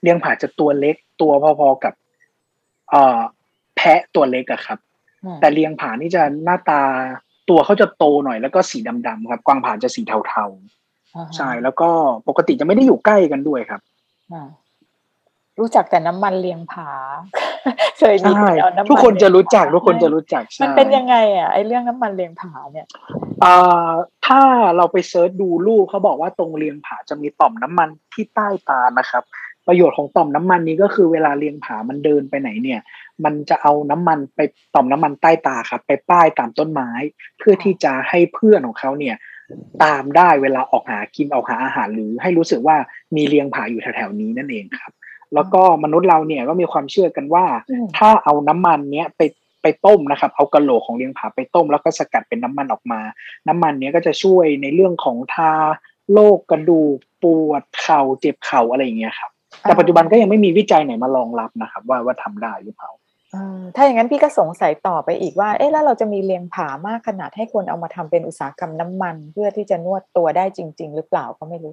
[0.02, 1.94] เลี้ยงผาจะตัวเล็กตัวพอๆกับ
[2.90, 3.20] เอ่อ
[3.76, 4.78] แพะตัวเล็กอะครับ
[5.24, 6.82] อืมแต่เลียงผานี่จะหน้าตา
[7.50, 11.88] ตัวเขาจะโตหน่อยแล้วก็สีดำๆครับ กวางผาจะสีเทาอ่าๆฮะใช่แล้วก็
[12.28, 13.80] ปกติจะไม่ได้อยู่ใกล้กันด้วยครับ
[14.32, 14.48] อ่า
[15.60, 16.90] รู้จักแต่น้ำมันเลียงผา
[17.98, 22.86] เคยมีใช่คนเอาน้ำมันทุกคนจะรู้จักเลียงผาทุกคนจะรู้จักมันใช่เป็นยังไงอะไอเรื่องน้ำมันเลียงผาเนี่ย
[23.44, 23.90] อ่า
[24.26, 24.40] ถ้า
[24.76, 29.24] เราไปเซิร์ชดูรูปเขาบอกว่าตรงเลียงผาจะมีต่อมน้ำมันที่ใต้ตานะครับ
[29.66, 32.80] ประโยชน์ของต่อมน้ำมันนี้ก็คือเวลาเลียงผามันเดินไปไหนเนี่ย
[33.24, 34.40] มันจะเอาน้ำมันไป
[34.74, 36.90] ต่อมน้ำมันใต้ตาครับ ไปป้ายตามต้นไม้
[37.38, 39.16] เพื่อที่จะให้เพื่อนของเขาเนี่ย
[39.84, 42.76] ตามได้เวลาออกหากินออกหาอาหารหรือให้รู้สึกว่า
[43.16, 44.92] มีเลียงผาอยู่แถวๆนี้นั่นเองครับ
[45.34, 49.22] แล้วก็มนุษย์เราเนี่ยก็มีความเชื่อกันว่าอืมถ้าเอาน้ำมันเนี้ยไป
[49.62, 53.00] ไปต้มนะครับ เอากระโหลกของเลียงผาไปต้ม แล้วก็สกัดเป็นน้ำมันออกมา
[53.48, 55.52] น้ำมันเนี้ยก็จะช่วยในเรื่องของทา
[56.12, 59.30] โรคกระดูกปวดเข่าเจ็บเข่าอะไรอย่างเงี้ยครับ
[59.62, 62.90] แต่ปัจจุบันก็ยังไม่มีวิจัยไหนมารองรับนะครับ ว่าว่าทำได้หรือเปล่า
[63.32, 71.72] เออถ้าอย่างนั้นพี่ก็สงสัยต่อไปอีกว่า เอ๊ะแล้วเราจะมีเลียงผามากขนาดให้คนเอามาทำเป็นอุตสาหกรรมน้ำมัน เพื่อที่จะนวดตัวได้จริง ๆ หรือเปล่าก็ไม่รู้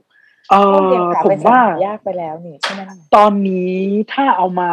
[0.51, 3.75] เอเพราะเลียงอผาผเป็นมสิ่งว่าหายากไปแล้วนี่ใช่ไหมล่ะตอนนี้
[4.13, 4.71] ถ้าเอามา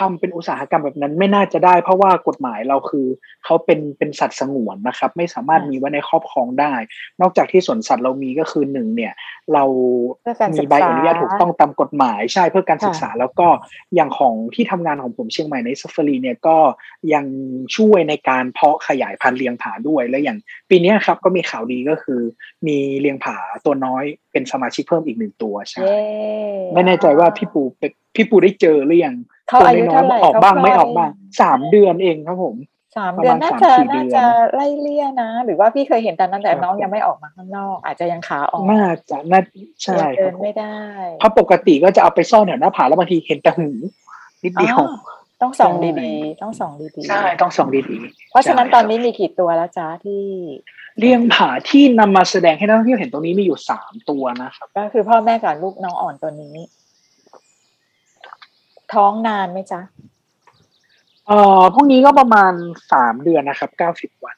[0.00, 3.06] ทำเป็นอุตสาหกรรมแบบนั้นไม่น่าจะได้ เพราะว่ากฎหมายเราคือ
[3.44, 6.74] เขาเป็นเป็นสัตว์สงวนนะครับ ไม่สามารถมีไว้ในครอบครองได้
[7.20, 9.12] นอกจากที่สวนสัตว์เรามีก็คือหนึ่งเนี่ย
[9.52, 9.64] เรา
[10.20, 13.48] เพื่อการศึมีกใบษาอนุญาตถูกต้องตามกฎหมายใช่เพื่อการค่ะศึกษา แล้วก็
[13.94, 16.56] อย่างของที่ทำงานของผมเชียงใหม่ในซัฟฟารีเนี่ยก็
[17.14, 17.24] ยัง
[17.76, 20.38] ช่วยในการเพาะขยายพันธุ์เลี้ยงผาด้วยและอย่าง
[20.70, 22.20] ปีเนี้ยครับก็มีข่าวดีก็คือ
[22.66, 26.00] มีเลี้ยงผาตัวน้อยเป็นสมาชิกเพิ่มอีกหนึ่งตัวใช่เย้
[26.74, 29.14] ไม่แน่ใจว่าพี่ปูเป็นพี่ปูได้เจอหรือยัง
[29.50, 31.10] เขาตัวอายุน้อเท่ายไหร่ๆออกบ้างเขไม่ออกคลบ้าง
[31.40, 32.56] สามเดือนเองครับผม
[32.96, 39.40] สามประเดือนมาณน่าสามจะสี่เดืน่าอนจะไล่เลี่ยนะ หรือว่าพี่เคยเห็นตอนนั้นแต่ครับน้องผมยังไม่ออกมาข้างนอก อาจจะยังขาอ่อนน่าจะน่า
[39.82, 40.78] ใช่ยังคเดิรับนผมไม่ได้
[41.18, 43.66] เพราะปกติก็จะเอาไปซ่อนแถวหน้าผาแล้วบางทีเห็นแต่หู
[44.42, 44.88] นิดเดียวอ๋อ
[45.42, 50.22] ต้องส่องใช่ดีๆ ต้องส่องดีๆใช่ต้องส่องดีๆ เพราะฉะนั้นใช่ตอนครับนี้มีกี่ตัวแล้วจ้าที่
[50.98, 56.56] เลี้ยงผาที่นำมาแสดงให้นักท่องเที่ยวเห็นตรงนี้มีอยู่สามตัวนะครับก็คือพ่อแม่กับลูกน้องอ่อนตัวนี้
[58.94, 59.80] ท้องนานไหมจ๊ะ
[61.26, 62.52] เอ่อพวกนี้ก็ประมาณ
[62.92, 64.36] สามเดือนนะครับเก้าสิบวัน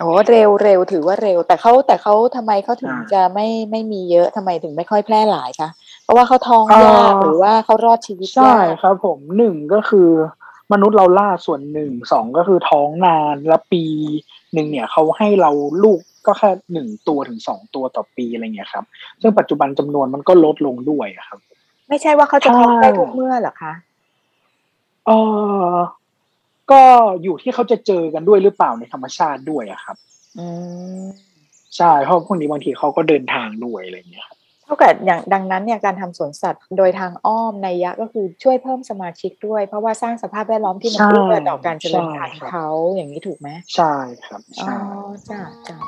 [0.00, 5.68] โอ้เร็วเร็วถือว่าเร็ว แต่เขาแต่เขาทำไมเขาถึงอ่าจะไม่ไม่มีเยอะทำไมถึงไม่ค่อยแพร่หลายคะ
[6.02, 10.08] เพราะว่าเขาท้องเอ่อยากหรือว่าเขารอดชีวิตใช่ยากครับ ผมหนึ่งก็คือ
[10.72, 13.84] มนุษย์เราล่าส่วนหนึ่งสองก็คือท้องนานแล้วปี
[14.54, 15.50] หนึ่งเนี่ยเขาให้เรา
[15.84, 18.84] ลูกก็แค่หนึ่งตัวถึงสองตัวต่อปีอะไรเงี้ยครับ
[19.22, 21.38] ซึ่งปัจจุบันจำนวนมันก็ลดลงด้วยอะครับ
[21.88, 23.72] ไม่ใช่ว่าเขาจะท้องอ่าได้ทุกเมื่อเหรอคะ
[25.08, 25.12] เอ
[25.72, 25.74] อ
[26.70, 26.82] ก็
[27.22, 29.96] อยู่ที่เขาจะเจอกันด้วยหรือเปล่าในธรรมชาติด้วยอะครับ
[30.38, 30.46] อื
[31.00, 31.02] ม
[31.76, 43.94] ใช่เพราะพวกนี้บางทีเขาก็เดินทางด้วยอะไรเงี้ยครับเท่ากับอย่างดังนั้นเนี่ยการทำสวนสัตว์โดยทางอ้อมในยยะก็คือช่วยเพิ่มสมาชิกด้วย เพราะว่าสร้างสภาพแวดล้อมที่มันใช่เอื้อต่อการเจริญพันธุ์ใช่ครับเขาอย่างนี้ถูกไหมใช่
[44.26, 44.76] ครับอ๋อใช่
[45.28, 45.78] จ้าจ้า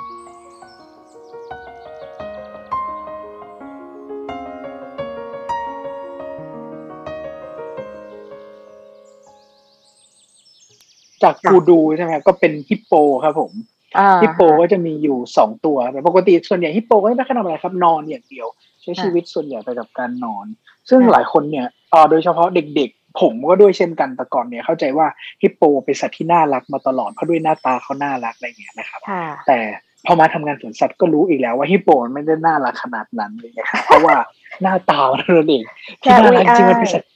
[11.22, 13.52] จากกูดูใช่ไหมก็เป็นฮิปโปครับผม
[13.98, 18.46] อ่าฮิปโปก็จะมีอยู่สองตัวแต่ปกติส่วนใหญ่ฮิปโปก็ไม่ได้ทำอะไรครับ นอนอย่างเดียว
[18.82, 20.46] ใช้ชีวิตส่วนใหญ่ไปกับการนอน
[20.88, 25.06] ซึ่งหลายคนเนี่ยเอ่อโดยเฉพาะเด็กๆ ผมก็ด้วยเช่นกันแต่ก่อนเนี่ยเข้าใจว่า
[25.42, 29.58] ฮิปโปเป็นสัตว์ที่น่ารักมาตลอดเพราะด้วยหน้าตาเขาน่ารักอะไรอย่างเงี้ยนะครับค่ะแต่
[30.06, 34.16] พอมาทำงานสวนสัตว์ก็รู้อีกแล้วว่าฮิปโปมันไม่ได้น่ารักขนาดนั้นเลยนะครับเพราะว่า
[34.62, 35.64] หน้าตามันนั่นเอง
[36.02, 37.10] ที่น่ารักจริงๆมันเป็นสัตว์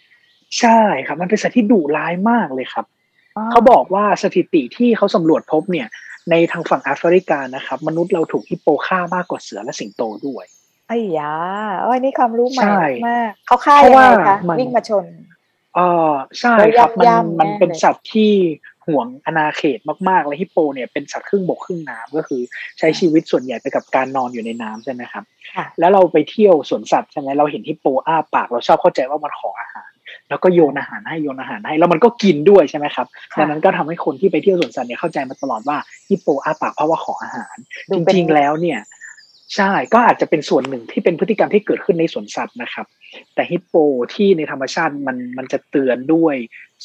[0.60, 2.84] ใช่ครับ มันเป็นสัตว์ที่ดุร้ายมากเลยครับ
[3.50, 5.88] เขาบอกว่าสถิติที่เขาสำรวจพบเนี่ย
[6.30, 10.44] ในทางฝั่งแอฟริกานะครับ มนุษย์เราถูกฮิปโปฆ่ามากกว่าเสือและสิงโตด้วย
[10.88, 11.32] ไอ้ยา
[11.82, 15.04] โอ้ยนี่ความรู้ใหม่ใช่มากเขาฆ่าเพยังราะไงว่าคะมันวิ่งมาชน
[15.74, 18.32] เออใช่แล้วครับมันย่ำๆมันแน่เป็นเลยสัตว์ที่
[18.86, 22.42] ห่วงอาณาเขตมากๆ และฮิปโปเนี่ยเป็นสัตว์ครึ่งบกครึ่งน้ำก็คือ
[22.78, 29.90] ใช้ชีวิตส่วนใหญ่ไปกับการนอนอยู่ในน้ำใช่ไหมครับค่ะแล้วเราไปเที่ยวสวนสัตว์ใช่ไหมเราเห็นฮิปโปอ้าปากเราชอบเข้าใจว่ามันขออาหาร
[30.29, 35.77] แล้วก็โยนอาหารให้โยนอาหารให้ แล้วมันก็กินด้วยใช่ไหมครับค่ะดังนั้นก็ทำให้คนที่ไปเที่ยวสวนสัตว์เนี่ยเข้าใจมาตลอดว่า
[36.09, 37.57] ฮิปโปอ้าปากเพราะว่าขออาหาร
[37.90, 38.81] ดูเป็นจริงๆแล้วเนี่ย
[39.57, 42.87] ใช่ก็อาจจะเป็นส่วนหนึ่งที่เป็นพฤติกรรมที่เกิดขึ้นในสวนสัตว์นะครับ
[43.35, 43.74] แต่ฮิปโป
[44.14, 46.35] ที่ในธรรมชาติมันมันจะเตือนด้วย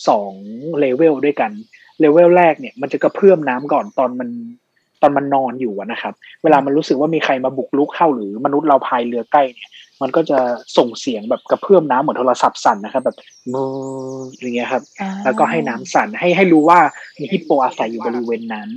[0.08, 0.34] สอง
[0.80, 1.52] เลเวลด้วยกัน
[2.00, 4.30] เลเวลแรกเนี่ยมันจะกระเพื่อมน้ำก่อนตอนมัน
[5.02, 10.40] ตอนมันนอนอยู่อะนะครับ เวลามันรู้สึกว่ามีใครมาบุกรุกเข้าหรือมนุษย์เราพายเรือใกล้เนี่ย มันก็จะ
[10.78, 13.18] ส่งเสียงแบบกระเพื่อมน้ำเหมือนโทรศัพท์สั่นนะครับ แบบ
[13.54, 13.72] มือ
[14.40, 16.80] อย่างเงี้ยครับอ่าแล้วก็ให้น้ำสั่นให้ให้รู้ว่า
[17.20, 18.70] มีฮิปโปอาศัยอยู่บริเวณนั้น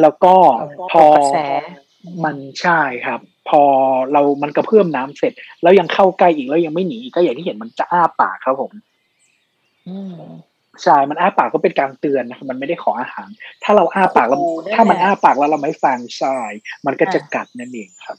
[0.00, 0.34] แล้วก็
[0.90, 1.36] พอกระแส
[2.24, 3.62] มันใช่ครับ พอ
[4.12, 8.72] เรามันกระเพื่อมน้ำเสร็จ แล้วยังเข้าใกล้อีกแล้วยังไม่หนีอีกก็อย่างที่เห็นมันจะอ้าปากครับผม
[9.88, 10.14] อืม
[10.82, 13.28] ใช่มันอ้าปากก็เป็นการเตือนนะครับมันไม่ได้ขออาหาร
[13.64, 16.36] ถ้าเราอ้าปากแล้วโอ้โหนั่นแหละถ้ามันอ้าปากแล้วเราไม่ฟังใช่
[16.86, 18.16] มันก็จะอะกัดนั่นเองครับ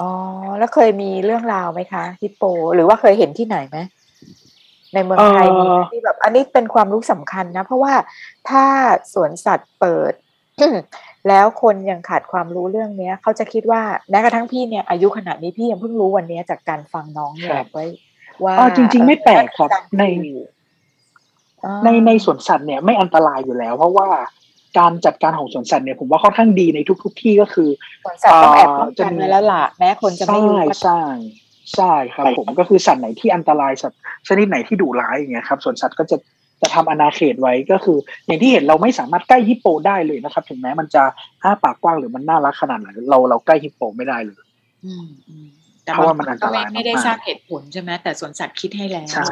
[0.00, 0.10] อ๋อ
[0.58, 2.42] แล้วเคยมีเรื่องราวไหมคะฮิปโป
[2.74, 3.78] หรือว่าเคยเห็นที่ไหนไหม
[4.94, 7.94] ในเมืองไทยเอ่อมีไหมที่แบบ อันนี้เป็นความรู้สำคัญนะ เพราะว่า
[8.48, 8.64] ถ้า
[9.14, 10.12] สวนสัตว์เปิด
[11.28, 17.86] แล้วคนยังขาดความรู้เรื่องเนี้ยเขาจะคิดว่าแม้กระทั่งพี่เนี่ยอายุขนาดนี้พี่ยังเพิ่งรู้วันเนี้ยจากการฟังน้องเนี่ครัยบไว้
[18.44, 20.63] ว่าอ๋อจริง ๆ ไม่แปลกครับการในอ่า
[21.84, 24.08] ในในสวนสัตว์เนี่ยไม่อันตรายอยู่แล้ว เพราะว่า
[24.78, 27.68] การจัดการของสวนสัตว์เนี่ยผมว่าค่อนข้างดีในทุก ๆ ที่ก็คือ
[28.04, 31.02] สวนสัตว์ต้องแอบป้องจะกันมีไว้แล้วล่ะแม้คนจะไม่ใช่รู้ก็ใช่
[31.76, 36.16] ใช่ครับผมก็คือสัตว์ไหนที่อันตรายสัตว์ชนิดไหนที่ดุร้ายอย่างเงี้ยครับสวนสัตว์ก็จะ
[36.62, 41.02] จะทำอาณาเขตไว้ก็คือ อย่างที่เห็นเราไม่สามารถใกล้ฮิปโปได้เลยนะครับ ถึงแม้มันจะ
[41.42, 44.42] อ้าปากกว้างหรือมันน่ารักขนาดไหนเราเราใกล้ฮิปโปไม่ได้เลย
[44.84, 45.46] อืมอืม
[45.84, 49.24] แต่เพราะว่ามันอันตรายก็ไม่ไม่ได้มากๆทราบเหตุผลใช่ไหมแต่สวนสัตว์คิดให้แล้วใช่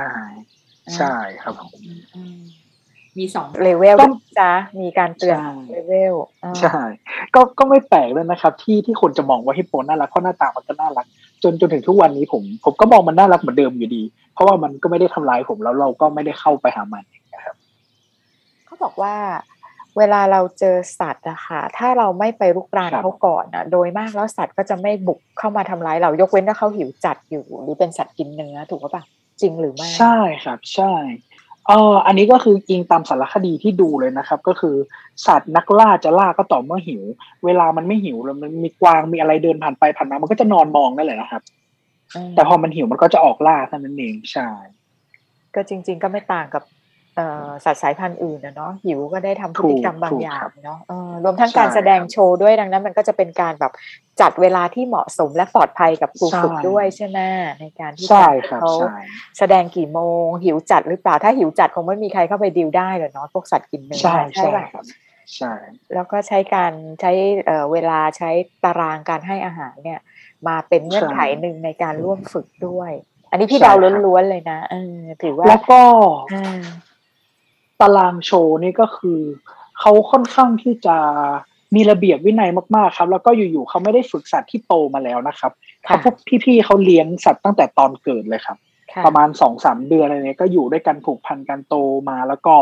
[0.97, 2.39] ใช่ครับผมอืมอืม
[3.19, 4.07] มีสองเลเวลก็
[4.41, 6.15] จ้ะมีการเตือนใช่เลเวล
[6.45, 6.79] อ่าใช่
[7.35, 11.07] ก็ก็ไม่แปลกเลยนะครับ ที่ที่คนจะมองว่าฮิปโปน่ารักเพราะหน้าตามันก็น่ารัก
[11.43, 14.03] จนจนถึงทุกวันนี้ผม ผมก็มองมันน่ารักเหมือนเดิมอยู่ดี
[14.35, 17.57] เพราะว่ามันก็ไม่ได้ทำร้ายผมแล้วเราก็ไม่ได้เข้าไปหามันนะครับ
[18.67, 19.15] เขาบอกว่า
[19.99, 29.03] เวลาเราเจอสัตว์อะค่ะถ้าเราไม่ไปรุกรานครับเขาก่อนอะโดยมากแล้วสัตว์ก็จะไม่บุกเข้ามาทำร้ายเรายกเว้นถ้าเขาหิวจัดอยู่หรือเป็นสัตว์กินเนื้อถูกปะปะ
[29.43, 30.95] จริงหรือไม่ ใช่ครับ ใช่
[31.69, 34.77] เอออันนี้ก็คืออิงตามสารคดีที่ดูเลยนะครับ ก็คือ
[35.27, 37.03] สัตว์นักล่าจะล่าก็ต่อเมื่อหิว
[37.45, 41.43] เวลามันไม่หิวแล้วมันมีกวางมีอะไรเดินผ่านไปผ่านมามันก็จะนอนมองนั่นแหละนะครับ
[42.15, 44.49] อืมแต่พอมันหิวมันก็จะออกล่าเท่านั้นเองใช่
[45.55, 46.82] ก็จริง ๆ ก็ไม่ต่างกับเอ่อ
[47.65, 53.73] สัตว์สายพันธุ์อื่นนะเนาะหิวก็ได้ทำพฤติกรรมบางถูกอย่าครังบเนาะเออรวมทั้งการใช่แสดงครับโชว์ด้วยดังนั้น มันก็จะเป็นการแบบ
[54.21, 57.19] จัดเวลาที่เหมาะสมและปลอดภัยกับครูใช่ฝึกด้วยใช่ไหม
[57.61, 58.97] ในการที่ใช่จะครับเขาใช่
[59.39, 64.85] แสดงกี่โมง หิวจัดหรือเปล่าถ้าหิวจัดคงไม่มีใครเข้าไปดิวได้หรอกเนาะพวกสัตว์กินเนื้อใช่ใช่ป่ะครับ
[65.37, 65.53] ใช่
[65.95, 67.13] แล้วก็ใช้การใช้
[67.47, 68.31] เอ่อเวลาใช้
[68.65, 70.01] ตารางการให้อาหารเนี่ย
[70.49, 72.93] มาเป็นเงื่อนไขหนึ่งในการร่วมฝึกด้วย
[73.31, 73.73] อันนี้พี่เดา
[74.07, 75.81] ล้วนๆเลยนะเออถือว่าแล้วก็
[76.33, 76.63] อ่า
[77.83, 79.21] ตารางโชว์นี่ก็คือ
[79.81, 80.97] เขาค่อนข้างที่จะ
[81.75, 85.53] มีระเบียบวินัยมากๆครับ แล้วก็อยู่ๆเขาไม่ได้ฝึกสัตว์ที่โตมาแล้วนะครับ
[85.85, 86.15] เขาพวก
[86.45, 88.59] พี่ๆเขาเลี้ยงสัตว์ตั้งแต่ตอนเกิดเลยครับ
[88.93, 91.75] ค่ะประมาณสองสามเดือนอะไรเนี้ยก็อยู่ด้วยกันผูกพันกันโต
[92.09, 92.55] มาแล้วก็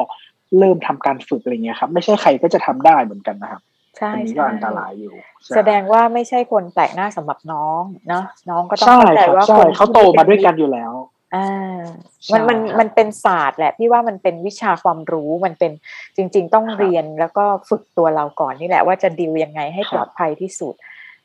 [0.59, 3.63] เริ่มทำการฝึกอะไรเงี้ยครับ ไม่ใช่ใครก็จะทำได้เหมือนกันนะครับ
[3.99, 10.93] ใช่อันนี้ก็ใช่อันตรายอยู่ใช่แสดงว่าไม่ใช่คนแปลกหน้าสำหรับน้องเนาะน้องก็ต้องใช่เข้าใจครับว่าใช่คนเขาโตมาด้วยกันอยู่แล้ว
[11.35, 11.81] อ่า
[12.25, 15.73] ใช่มันมันครับมันเป็นศาสตร์แหละพี่ว่ามันเป็นวิชาความรู้มันเป็น
[16.17, 20.75] จริง ๆ ต้องครับเรียนแล้วก็ฝึกตัวเราก่อนนี่แหละว่าจะดิวยังไงให้ครับปลอดภัยที่สุด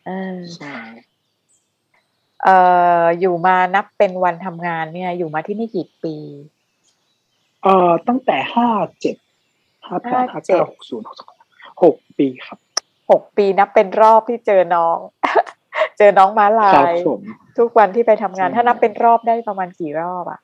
[0.05, 0.77] เออใช่
[2.43, 2.57] เอ่
[3.01, 6.15] ออยู่มานับเป็นวันทำงานเนี่ย อยู่มาที่นี่กี่ปี
[7.63, 8.67] เอ่อตั้งแต่ห้า
[9.01, 9.15] เจ็ด
[9.87, 11.05] ห้าแปดห้าเก้าหกศูนย์
[11.83, 12.59] หกปีครับ
[13.11, 14.97] หกปีนับเป็นรอบที่เจอน้อง
[15.97, 17.21] เจอน้องม้าลาครับยผม
[17.57, 20.39] ทุกวันที่ไปทำงานใช่ถ้านับเป็นรอบได้ประมาณกี่รอบอะ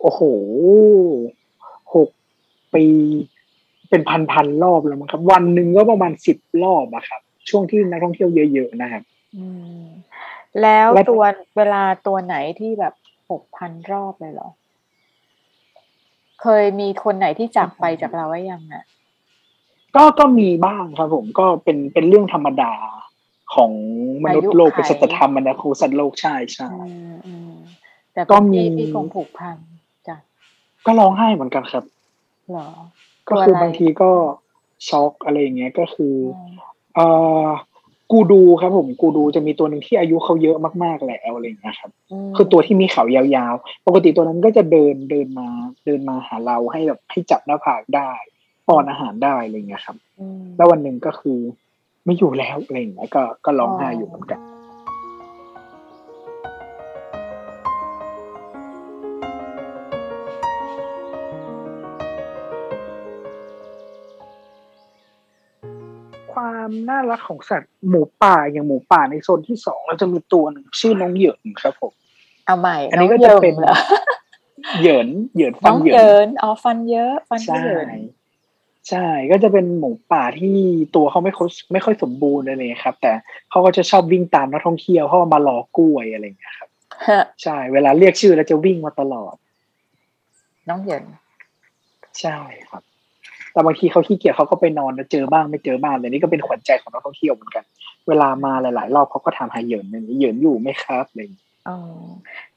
[0.00, 0.20] โอ้โห
[1.94, 2.08] หก
[2.74, 2.84] ปี
[3.90, 9.02] เป็นพันพันๆรอบแล้วมั้งครับ วันหนึ่งก็ประมาณสิบรอบอะครับ ช่วงที่นักท่องเที่ยวเยอะๆนะครับ
[9.36, 9.46] อื
[9.78, 9.82] ม
[10.62, 11.24] แล้วและตัว
[11.56, 12.94] เวลาตัวไหนที่แบบ
[13.30, 14.48] หกพันรอบเลยเหรอ
[16.42, 18.84] เคยมีคนไหนที่จากไปจากเราไว้ยังอะ
[19.96, 22.72] ก็ก็มีบ้างครับผมก็เป็นเป็นเรื่องธรรมดา
[23.54, 23.70] ของ
[24.24, 27.52] มนุษย์โลกอายุไขเป็นสัจธรรมมันนะครูสัตว์โลกใช่ใช่อืมอืม
[28.14, 29.56] แต่ก็ก็มีมีที่คงผูกพัน
[30.08, 30.16] จ้ะ
[30.86, 31.84] ก็ร้องไห้เหมือนกันครับ
[32.50, 32.68] เหรอ
[33.28, 34.10] ก็คือบางทีก็
[34.88, 36.52] ช็อกอะไรอย่างเงี้ยก็คืออืม
[36.94, 37.06] เอ่
[37.44, 37.48] อ
[38.12, 41.90] กูดูครับผมกูดูจะมีตัวหนึ่งที่อายุเขาเยอะมากๆแล้วอะไรอย่างเงี้ยครับ
[42.30, 45.48] มคือตัวที่มีเขายาวๆ ปกติตัวนั้นก็จะเดินเดินมา
[45.86, 48.10] เดินมาหาเราให้แบบให้จับหน้าผากได้
[48.68, 51.38] ป้อนอาหารได้อะไรอย่างเงี้ยครับอืมแล้ววันหนึ่งก็คือ
[52.04, 54.40] ไม่อยู่แล้วอะไรอย่างเงี้ยก็ก็ร้องไห้อยู่เหมือนกัน
[66.32, 71.92] ความน่ารักของสัตว์หมูป่าอย่างหมูป่าในโซนที่สองเราจะมีตัวหนึ่งชื่อน้องเหยินครับผม
[72.46, 73.74] เอาใหม่อันนี้งก็จะยิมเป็นเหรอ
[74.80, 77.88] เหยินเหยินฟัน้นองเหยิเยินนอ๋อฟันเยอะ ฟันที่ใช่เยิน
[78.90, 80.56] ใช่ก็จะเป็นหมูป่าที่
[80.96, 83.12] ตัวเขาไม่ค่อยไม่ค่อยสมบูรณ์อะไรอย่างเงี้ยครับ แต่
[83.50, 86.68] เขาก็จะชอบวิ่งตามนักท่องเที่ยวเขามารอกล้วยอะไรอย่างเงี้ยครับ
[87.42, 89.34] ใช่ เวลาเรียกชื่อแล้วจะวิ่งมาตลอด
[90.68, 91.04] น้องเหยิน
[92.20, 92.38] ใช่
[92.70, 92.82] ครับ
[93.52, 97.64] แต่บางทีเขาขี้เกียจเขาก็ไปนอนแล้วเจอบ้างไม่เจอบ้างแต่นี่ก็เป็นขวัญใจของนักท่องเที่ยวเหมือนกัน
[98.08, 101.76] เวลามาหลาย ๆ รอบเขาก็ถามหาเหยินอย่างนี้เหยินอยู่ไหมครับอะไรอย่างเงี้ยอ๋อ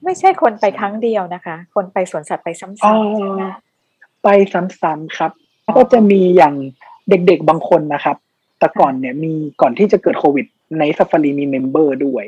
[0.03, 3.43] ไม่ใช่คนไปครั้งเดียวนะคะ คนไปสวนสัตว์ไปซ้ำๆอ๋อใช่ไหม
[4.23, 6.55] ไปซ้ำๆครับแล้ว ก็จะมีอย่าง
[7.09, 8.17] เด็กๆบางคนนะครับ
[8.59, 10.45] แต่ก่อนเนี่ยมีก่อนที่จะเกิดโควิด
[10.79, 12.23] ในซาฟารีมี member ด้วย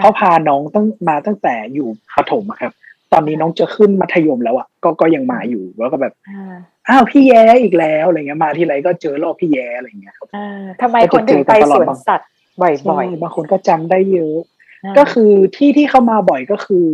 [0.00, 2.72] เขาพาน้องตั้งมาตั้งแต่อยู่ประถมอะครับ
[3.12, 6.56] ตอนนี้น้องจะขึ้นมัธยมแล้วอะก็ก็ยังมาอยู่แล้วก็แบบอ่า
[6.88, 12.28] อ้าวพี่แย้อีกแล้วอะไรเงี้ยมาทีไรก็เจอรอบพี่แย้อะไรเงี้ยครับอ่าทำไมคนถึงไปสวนสัตว์
[12.60, 14.36] บ่อยใช่ๆบางคนก็จำได้เยอะ
[14.84, 16.86] อ่าก็คือที่ที่เข้ามาบ่อยก็คือ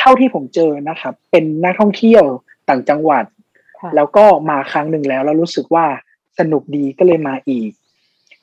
[0.00, 2.24] เท่าที่ผมเจอนะครับ เป็นนักท่องเที่ยว
[2.68, 3.41] ต่างจังหวัดค่ะ
[3.96, 5.86] แล้วก็มาครั้งหนึ่งแล้วแล้วรู้สึกว่า
[6.38, 7.70] สนุกดีก็เลยมาอีก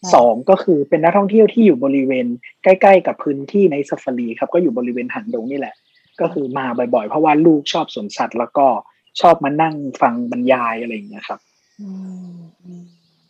[0.01, 2.25] ค่ะสองก็คือเป็นนักท่องเที่ยวที่อยู่บริเวณ
[2.63, 5.75] ใกล้ ๆ กับพื้นที่ในซาฟารีครับ ก็อยู่บริเวณหันดงนี่แหละ
[6.21, 8.67] ก็คือมาบ่อยๆ เพราะว่าลูกชอบสวนสัตว์ แล้วก็
[9.21, 11.39] ชอบมานั่งฟังบรรยายอะไรอย่างเงี้ยครับ
[11.81, 11.89] อื
[12.31, 12.83] มอืม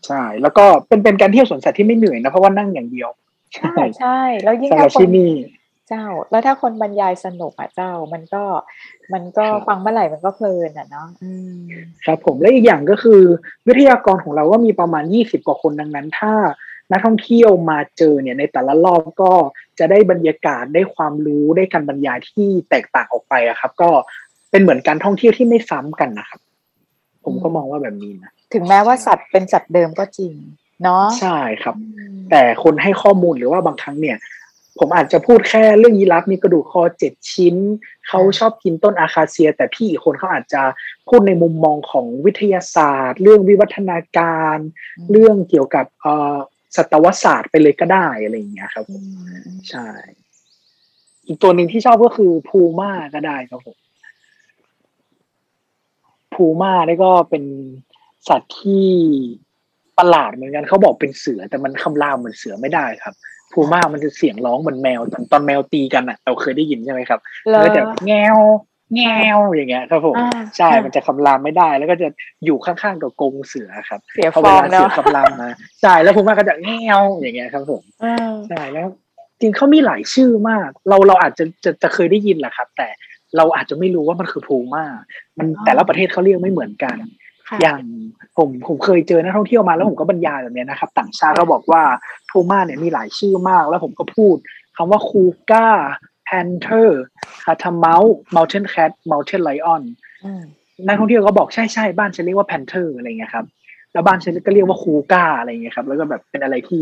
[0.06, 3.10] ใช่ แล้วก็เป็นเป็นการเที่ยวสวนสัตว์ที่ไม่เหนื่อยนะเพราะว่านั่งอย่างเดียว
[3.56, 5.32] ใช่ใช่แล้วยิ่งสำหถ้ารับคนที่นี่
[5.90, 8.44] เจ้า แล้วถ้าคนบรรยายสนุกอะเจ้า มันก็
[9.14, 11.60] มันก็ครับฟังเมื่อไหร่มันก็เพลินอะเนาะอืม
[12.06, 13.22] ครับผมและอีกอย่างก็คือ
[13.68, 16.34] วิทยากรของเราก็มีประมาณยี่สิบกว่าคนดังนั้น ถ้า
[16.92, 19.34] นักท่องเที่ยวมาเจอเนี่ยในแต่ละรอบก็
[19.80, 23.90] จะได้บรรยากาศได้ความรู้ได้การบรรยายที่แตกต่างออกไปอะครับ ก็
[24.52, 26.40] เป็นเหมือนการท่องเที่ยวที่ไม่ซ้ำกันนะครับ
[27.26, 30.34] ผมก็มองว่าแบบนี้นะถึงแม้ว่าสัตว์เป็นสัตว์เดิมก็จริง
[30.84, 34.18] เนาะใช่ครับอืมแต่คนให้ข้อมูลหรือว่าบางครั้งเนี่ย
[34.80, 37.56] ผมอาจจะพูดแค่เรื่องยีราฟมีกระดูกคอเจ็ดชิ้น
[38.08, 40.62] เขาชอบกินต้นอาคาเซีย แต่พี่อีกคนเขาอาจจะ
[41.08, 44.58] พูดในมุมมองของวิทยาศาสตร์ เรื่องวิวัฒนาการ
[45.12, 46.38] เรื่องเกี่ยวกับเอ่อ
[46.76, 49.88] สัตวศาสตร์ไปเลยก็ได้อะไรอย่างเงี้ยครับผอืมมอืมใช่
[51.28, 53.78] อีกตัวหนึ่งที่ชอบก็คือพูม่าก็ได้ครับผม
[56.34, 57.44] พูม่านี่ก็เป็น
[58.28, 58.88] สัตว์ที่
[60.00, 63.14] ประหลาดเหมือนกันเขาบอกเป็นเสือแต่มันคำรามเหมือนเสือไม่ได้ครับ
[63.54, 68.38] พูม่ามันจะเสียงร้องเหมือนแมวตอนตอนแมวตีกันอะเราเคยได้ยินใช่ไหมครับเหรอแล้วก็จะแงว
[68.96, 69.02] แง
[69.36, 72.08] วอย่างเงี้ยครับผมอ่าใช่ค่ะมันจะคำรามไม่ได้ แล้วก็จะ
[72.46, 75.50] อยู่ข้างๆกับกรงเสือครับเสียพอฟเวองลาเสือเนาะคำรามมา
[75.82, 78.88] ใช่แล้วพูม่าก็จะแงวอย่างเงี้ยครับผมอืมใช่แล้ว
[79.40, 82.88] จริงเขามีหลายชื่อมาก เราเราอาจจะจะจะเคยได้ยินแหละครับ แต่
[83.38, 84.86] เราอาจจะไม่รู้ว่ามันคือพูม่า
[85.38, 87.29] มันแต่ละประเทศเขาเรียกไม่เหมือนกันค่ะ
[87.62, 87.80] อย่าง
[88.38, 91.84] ผมผมเคยเจอนักท่องเที่ยวมาแล้วผมก็บรรยายแบบเนี้ยนะครับ ต่างชาติเขาบอกว่า
[92.30, 94.36] พูม่าเนี่ยมีหลายชื่อมาก แล้วผมก็พูด
[94.78, 98.04] คำว่า cougar panther catamount
[98.36, 99.84] mountain cat mountain lion
[100.26, 100.44] อืม
[100.88, 103.46] นักท่องเที่ยวก็บอกใช่ใช่บ้านฉันเรียกว่า panther อะไรเงี้ยครับ
[103.94, 106.82] แล้วบ้านฉันก็เรียกว่า cougar อะไรเงี้ยครับแล้วก็แบบเป็นอะไรที่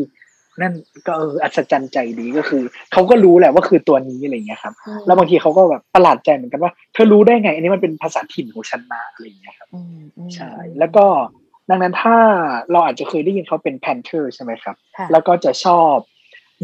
[0.62, 0.74] นั่น
[1.08, 4.74] ก็เอออัศจรรย์ใจดีก็คือเขาก็รู้แหละว่าคือตัวนี้อะไรเงี้ยครับ
[5.06, 11.06] แล้วบางทีเขาก็แบบประหลาดใจเหมือนกันว่าเธอรู้ได้ไง อันนี้มันเป็นภาษาถิ่นของฉันนะอะไรเงี้ยครับอืมอืมใช่แล้วก็
[11.70, 12.18] ดังนั้นถ้า
[12.72, 15.96] เราอาจจะเคยได้ยินเขาเป็น panther ใช่ไหมครับค่ะแล้วก็จะชอบ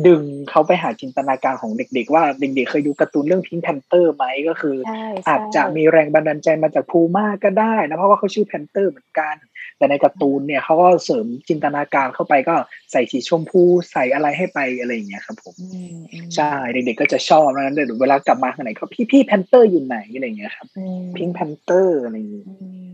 [0.07, 9.35] ดึงเขาไปหาจินตนาการของเด็ก ๆ ว่าเด็กๆเคยดูการ์ตูนเรื่องพิง k ์ panther ไหมก็คือใช่อาจจะใช่มีแรงบันดาลใจมาจากพูม่าก็ได้นะเพราะว่าเขาชื่อแพนเตอร์เหมือนกัน
[9.83, 12.55] แต่ในการ์ตูนเนี่ยเขาก็เสริมจินตนาการเข้าไปก็
[12.91, 22.91] ใส่สีชมพูใส่อะไรให้ไปอะไรอย่างเงี้ยครับผมอืมอืมใช่เด็กๆก็จะชอบนะเดี๋ยวเวลากลับมาข้างไหนก็พี่พี่ panther อยู่ไหนอะไรอย่างเงี้ยครับอืม Pink Panther อะไรอย่างเงี้ยอืม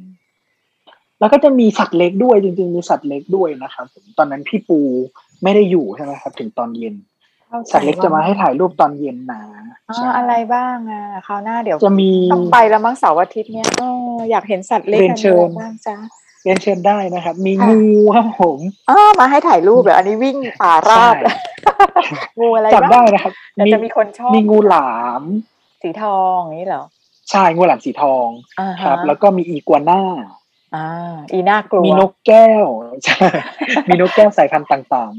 [1.19, 4.79] แล้วก็จะมีสัตว์เล็กด้วยจริงๆมีสัตว์เล็กด้วยนะครับผมตอนนั้นพี่ปู
[5.43, 6.95] ไม่ได้อยู่ใช่ไหมครับ ถึงตอนเย็น
[7.51, 9.41] เข้าใจสัตว์เล็กจะมาให้ถ่ายรูปตอนเย็นนะ
[9.89, 15.97] อ๋อใช่อะไรบ้างอะคราวหน้าเดี๋ยวจะมีต้องไปแล้วมั้งเสาร์อาทิตย์เนี้ยเอออยากเห็นสัตว์เล็กเรียนเชิญอันนี้อะไรบ้างจ๊ะ
[16.43, 17.83] เรียนเชิญได้นะครับ มีค่ะงู
[18.15, 21.15] ครับผมอ๋อมาให้ถ่ายรูปเหรออันนี้วิ่งป่าราบ
[21.63, 21.75] ใช่
[22.39, 25.23] งูอะไรจับบ้างได้นะครับแต่จะมีคนชอบมีงูหลาม
[25.81, 26.83] สีทองอย่างนี้เหรอ
[27.31, 28.27] ใช่งูหลามสีทอง
[28.59, 30.01] อ่าคฮะรับ แล้วก็มีอีกัวน่า
[30.75, 30.87] อ่า
[31.31, 32.65] อีน่ากลัวมีนกแก้ว
[33.05, 33.27] ใช่
[33.89, 35.13] มีนกแก้วสายพันธุ์ต่าง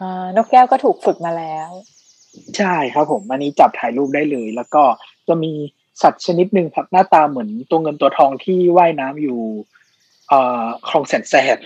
[0.00, 4.82] อ่านกแก้วก็ถูกฝึกมาแล้วๆใช่ครับผมอันนี้จับถ่ายรูปได้เลย แล้วก็
[5.28, 5.52] จะมี
[6.02, 9.40] สัตว์ชนิดหนึ่งครับหน้าตาเหมือนตัวเงินตัวทองที่ว่ายน้ำอยู่
[10.30, 11.58] เอ่อคลองแสนแสบ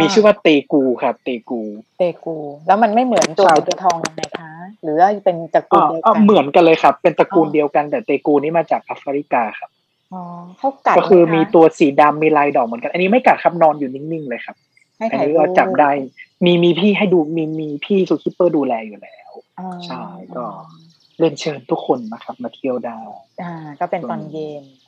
[0.00, 1.60] มีชื่อว่าเตกูครับ เตกู
[1.98, 4.50] เตกู แล้วมันไม่เหมือนตัวใช่เงินตัวทองยังไงคะ
[4.82, 9.70] หรือว่าเป็นตระกูลอ่าเดียวอ่ากันเหมือนกันเลยครับ เป็นตระกูลอ๋อเดียวกันแต่เตกูนี่มาจากแอฟริกาครับ
[10.12, 10.22] อ๋อ
[10.58, 14.56] เขากัดไหมคะก็คือมีตัวสีดำมีลายดอกเหมือนกัน อันนี้ไม่กัดครับนอนอยู่นิ่งๆเลยครับ
[14.98, 15.90] ให้ถ่ายรูปอันนี้ก็จับได้
[16.44, 20.02] มีมีพี่ให้ดูมีมีพี่ zookeeper ดูแลอยู่แล้วอ๋อใช่
[20.36, 20.44] ก็
[21.18, 22.98] เรียนเชิญทุกคนนะครับ มาเที่ยวได้
[23.42, 24.87] อ่า ก็เป็นตอนเย็นเอ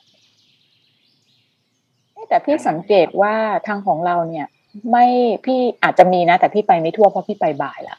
[2.29, 3.35] แต่พี่สังเกตว่า
[3.67, 4.47] ทางของเราเนี่ย
[4.91, 5.05] ไม่
[5.45, 7.97] พี่อาจจะมีนะ แต่พี่ไปไม่ทั่วเพราะพี่ไปบ่ายละ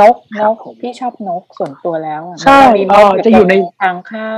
[0.00, 4.34] นกคนรับกผมพี่ชอบนกส่วนตัวแล้วอะใช่มันก็มีนกเออจะอยู่ในทางเข้า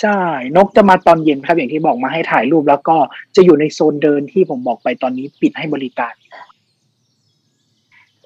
[0.00, 0.18] ใช่
[0.56, 2.96] นกจะมาตอนเย็นครับอย่างที่บอกมาให้ถ่ายรูปแล้วก็
[3.36, 6.14] จะอยู่ในโซนเดินที่ผมบอกไปตอนนี้ปิดให้บริการ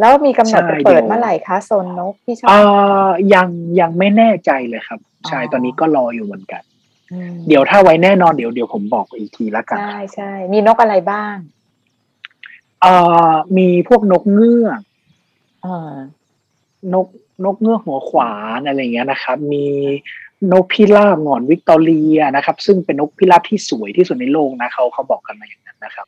[0.01, 2.59] แล้วมีกำหนดใช่จะเปิดเดี๋ยวเมื่อไหร่คะโซนนกพี่ชอบเอ่
[3.07, 3.49] อยัง
[3.81, 6.72] ยังไม่แน่ใจเลยครับ ใช่อ๋อตอนนี้ก็รออยู่เหมือนกันอืม
[7.49, 11.37] เดี๋ยวถ้าไว้แน่นอนเดี๋ยวเดี๋ยวผมบอกอีกทีละกัน ใช่ใช่ มีนกอะไรบ้าง
[12.81, 12.95] เอ่
[13.31, 14.81] อ มีพวกนกเงือก
[15.63, 15.95] เออ
[16.95, 17.07] นก
[17.45, 19.67] นกเงือกหัวขวานอะไรอย่างเงี้ยนะครับ มี
[20.53, 26.07] นกพิราบหงอนวิกตอเรียนะครับ ซึ่งเป็นนกพิราบที่สวยที่สุดในโลกนะเขาเขาบอกกันมาอย่างนั้นนะครับ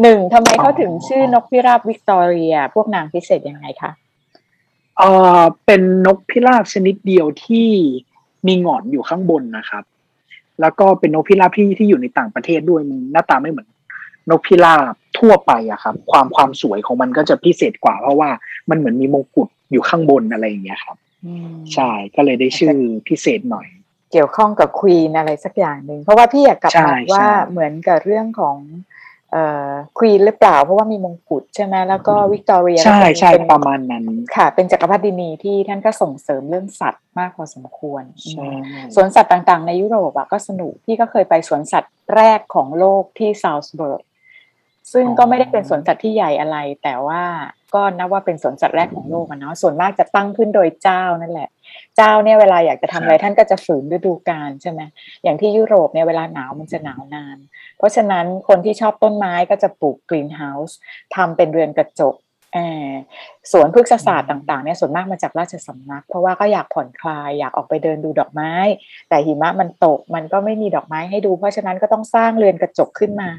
[0.00, 3.92] หนึ่งทำไมเขาอ๋อถึงชื่อนกพิราบวิกตอเรีย พวกนางพิเศษยังไงคะ
[4.98, 7.70] เอ่อเป็นนกพิราบชนิดเดียวที่
[8.46, 9.84] มีหงอนอยู่ข้างบนนะครับ
[10.60, 13.68] แล้วก็เป็นนกพิราบที่ที่อยู่ในต่างประเทศด้วยมันหน้าตาไม่เหมือน
[14.30, 18.30] นกพิราบทั่วไปอะครับ ความความสวยของมันก็จะพิเศษกว่า เพราะว่า
[18.70, 22.76] มันเหมือนมีมงกุฎอยู่ข้างบนอะไรอย่างเงี้ยครับอืมใช่ก็เลยได้ชื่อ
[23.08, 23.66] พิเศษหน่อย
[24.12, 29.01] เกี่ยวข้องกับควีนอะไรสักอย่างหนึ่งเพราะว่าพี่อยากกลับใช่มาว่าใช่เหมือนกับเรื่องของเอ่อ
[29.98, 34.04] Queen หรือเปล่า เพราะว่ามีมงกุฎใช่ไหมแล้วก็วิกตอเรียใช่เป็นใช่เป็นประมาณนั้น
[34.36, 38.46] ค่ะ เป็นจักรพรรดินีที่ท่านก็ส่งเสริมเรื่องสัตว์มากพอสมควรใช่
[38.94, 44.02] สวนสัตว์ต่างๆ ในยุโรปอะก็สนุกพี่ก็เคยไปสวนสัตว์แรกของโลกที่ซาวส์เบิร์ก
[44.92, 47.22] ซึ่งก็ไม่ได้เป็นสวนสัตว์ที่ใหญ่อะไร แต่ว่า
[47.74, 51.48] ก็นับว่าเป็นสวนสัตว์แรกของโลกอะเนาะส่วนมากจะตั้งขึ้นโดยเจ้านั่นแหละ
[51.96, 54.80] เจ้าเนี่ยเวลาอยากจะทำอะไรท่านก็จะฝืนฤดูกาลใช่ไหม
[55.22, 57.36] อย่างที่ยุโรปเนี่ยเวลาหนาวมันจะหนาวนาน
[57.78, 60.76] เพราะฉะนั้นคนที่ชอบต้นไม้ก็จะปลูกกรีนเฮาส์
[61.16, 62.22] ทำเป็นเรือนกระจกเอ่อ
[63.52, 68.52] สวนพฤกษศาสตร์ต่างๆเนี่ยส่วนมากมาจากราชสำนัก เพราะว่าก็อยากผ่อนคลายอยากออกไปเดินดูดอกไม้
[69.08, 73.30] แต่หิมะมันตกมันก็ไม่มีดอกไม้ให้ดู เพราะฉะนั้นก็ต้องสร้างเรือนกระจกขึ้นมา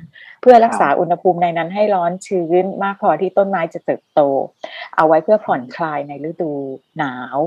[0.41, 4.21] เพื่อรักษาอุณหภูมิในนั้นให้ร้อนชื้นมากพอที่ต้นไม้จะเติบโต
[4.95, 6.51] เอาไว้เพื่อผ่อนคลายในฤดู
[6.97, 7.37] หนาว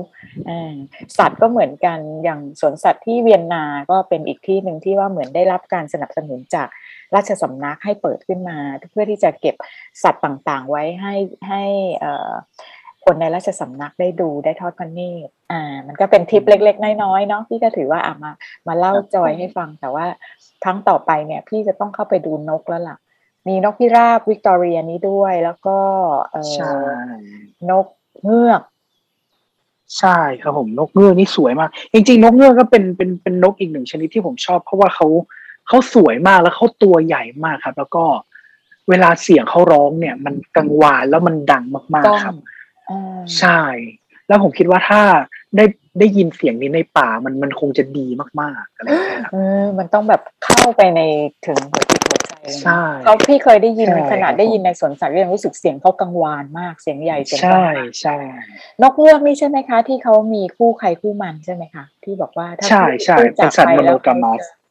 [0.49, 0.75] อ่า
[1.17, 6.67] สัตว์ก็เหมือนกันอย่างสวนสัตว์ที่เวียนนาก็เป็นอีกที่หนึ่งที่ว่าเหมือนได้รับการสนับสนุนจาก
[7.15, 8.57] ราชสำนักให้เปิดขึ้นมา
[8.91, 9.55] เพื่อที่จะเก็บ
[10.03, 11.15] สัตว์ต่างๆ ไว้ให้
[11.47, 11.63] ให้
[11.99, 12.31] เอ่อ
[13.05, 18.31] คนในราชสำนักได้ดูได้ทอดพระเนตรอ่า มันก็เป็นทิปเล็ก ๆ น้อยๆเนาะพี่ก็ถือว่าอะมา
[18.67, 20.05] มาเล่าจอยให้ฟังแต่ว่า
[20.63, 22.97] ครั้งต่อไปเนี่ย พี่จะต้องเข้าไปดูนกแล้วล่ะ
[23.47, 25.77] มีนกพิราบวิกตอเรียนี้ด้วย แล้วก็
[26.31, 26.71] เอ่อใช่
[27.71, 27.85] นก
[28.23, 28.61] เงือก
[29.99, 35.07] ใช่ครับผมนกเงือกนี่สวยมาก จริงๆ นกเงือกก็เป็นเป็นเป็นนกอีกหนึ่งชนิดที่ผมชอบ เพราะว่าเขา
[35.67, 38.05] เขาสวยมากแล้วเขาตัวใหญ่มากครับ แล้วก็
[38.89, 42.35] เวลาเสียงเขาร้องเนี่ย มันกังวานแล้วมันดังมากกล้องๆครับ
[42.89, 43.61] อ่าใช่
[44.27, 45.01] แล้วผมคิดว่าถ้า
[45.55, 45.65] ได้
[45.99, 48.07] ได้ยินเสียงนี้ในป่ามันมันคงจะดี
[48.41, 51.01] มากๆอะไรอย่างเงี้ยครับเออมันต้องแบบเข้าไปใน
[51.45, 58.15] ถึงหัวจิตหัวใจเลยนะใช่เขาพี่เคยได้ยินใช่ขนาดครับได้ยินในสวนสัตว์ก็ยังรู้สึกเสียงเขากังวานมากเสียงใหญ่เสียงใช่กังวานใช่
[58.81, 64.65] นกเงือกนี่ใช่ไหมคะ ที่เขามีคู่ใครคู่มันใช่ไหมคะที่บอกว่าถ้าใช่ใช่คู่เป็นสัตว์จากไปแล้ว monogamous อ่า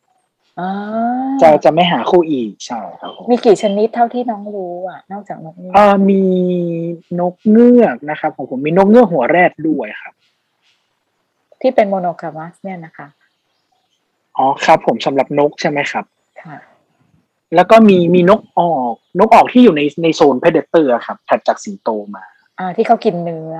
[1.43, 6.23] จะจะไม่หาคู่อีกใช่ครับผมมีกี่ชนิดเท่าที่น้องรู้อะ นอกจากนกเงือกเอ่อมี
[7.21, 10.15] นกเงือกนะครับของผมมีนกเงือกหัวแรดด้วยครับ
[11.61, 13.07] ที่เป็นโมโนกามัสเนี่ยนะคะ
[14.37, 16.05] อ๋อครับ ผมสำหรับนกใช่ไหมครับ
[16.43, 16.57] ค่ะ
[17.55, 22.25] แล้วก็มีมีนกออกนกออกที่อยู่ในในโซนเพเดเตอร์ครับถัดจากสิงโตมา
[22.59, 23.55] อ่า ที่เขากินเนื้อ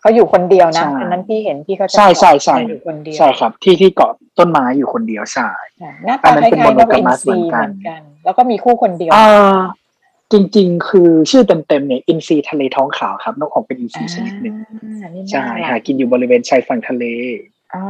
[0.00, 5.48] เขาอยู่คนเดียวนะใช่อันนั้นพี่เห็นพี่เขาจะใช่ใช่ใช่เขาอยู่คนเดียวใช่ครับ ที่ที่เกาะต้นไม้อยู่คนเดียวใช่
[5.82, 9.58] ค่ะหน้าอัตานนั้นคเป็นล้ายๆนกอิน monogamous ทรีเหมือนกันเหมือนกัน แล้วก็มีคู่คนเดียวอ่า
[10.32, 14.54] จริง ๆ คือชื่อเต็มๆเนี่ยอินทรีทะเลท้องขาวครับนกออกเป็นอินทรีชนิดหนึ่ง
[15.02, 17.04] อ่านี่ใช่น่ารัหากกินอยู่บริเวณชายฝั่งทะเล
[17.74, 17.84] อ่า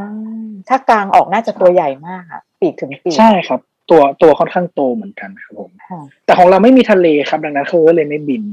[0.69, 3.59] ถ้ากลางออกน่าจะตัวใหญ่มากค่ะปีกถึงปีกใช่ครับ
[3.89, 8.43] ตัวตัวค่อนข้างโตเหมือนกันครับผมค่ะแต่ของเราไม่มีทะเลครับดังนั้นเขาก็เลยไม่บิน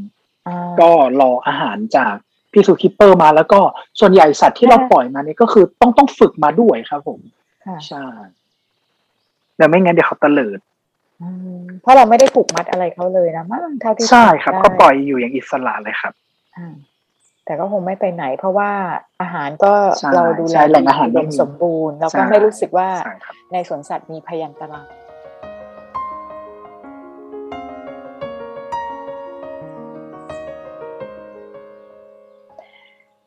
[0.48, 0.90] อ่าก็
[1.20, 2.16] รออาหารจาก
[2.52, 3.60] พี่ zookeeper มาแล้วก็
[4.00, 7.20] ส่วนใหญ่สัตว์ที่เราค่ะปล่อยมาเนี่ยก็คือต้องต้องฝึกมาด้วยครับผม
[7.66, 8.04] ค่ะใช่
[9.56, 10.58] แต่ไม่งั้นเดี๋ยวเขาเตลิด
[11.22, 11.28] อื
[11.60, 16.12] มเพราะเราไม่ได้ผูกมัดอะไรเขาเลยนะมั้งเท่าที่ใช่ครับจำได้ก็ปล่อยอยู่อย่างอิสระเลยครับ
[16.56, 16.74] อ่า
[17.44, 18.70] แต่ก็คงไม่ไปไหน เพราะว่า
[19.22, 24.88] อาหารก็ใช่เราดูแลใช่แหล่งอาหารอุไม่ดมมีสมบูรณ์ แล้วก็ใช่ไม่รู้สึกว่าใช่ครับในสวนสัตว์มีพยันตราย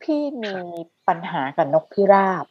[0.04, 0.54] พี่มี
[1.08, 2.46] ปัญหากับนกพิราบ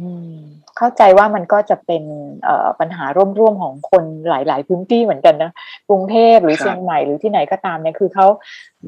[0.00, 0.36] อืม
[0.76, 2.04] เข้าใจว่ามันก็จะเป็น
[2.44, 3.04] เอ่อปัญหา
[3.38, 5.52] ร่วมๆของคนหลาย ๆ พื้นที่เหมือนกันนะ
[5.88, 8.26] กรุงเทพหรือครับเชียงใหม่หรือที่ไหนก็ตามเนี่ยคือเขา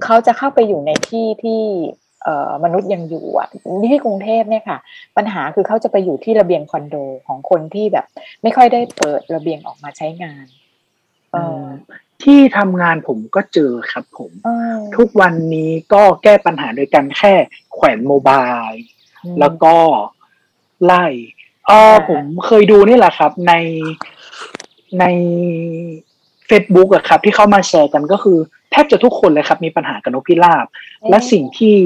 [0.05, 1.63] เขาจะเข้าไปอยู่ในที่ที่
[2.23, 3.49] เอ่อมนุษย์ยังอยู่อะ
[3.91, 4.79] ที่กรุงเทพเนี่ยค่ะ
[5.17, 8.07] ปัญหาคือเขาจะไปอยู่ที่ระเบียงคอนโดของคนที่แบบ
[8.43, 10.47] ไม่ค่อยได้เปิดระเบียงออกมาใช้งาน
[11.33, 11.67] เอออ
[12.25, 17.33] ที่ทำงานผมก็เจอครับผมเออทุกวันนี้ก็แก้ปัญหาโดยการแค่
[17.77, 18.69] แขวนโมบาย
[19.25, 19.75] อืมแล้วก็
[20.85, 21.07] ไล่
[21.67, 23.55] เอออ่าผมเคยดูนี่แหละครับ ใน
[25.01, 25.05] ใน
[26.49, 28.39] Facebook อะครับ ที่เขามาแชร์กันก็คือ
[28.71, 30.67] แทบจะทุกคนเลยครับ มีปัญหากับนกพิราบ
[31.11, 31.77] และสิ่งที่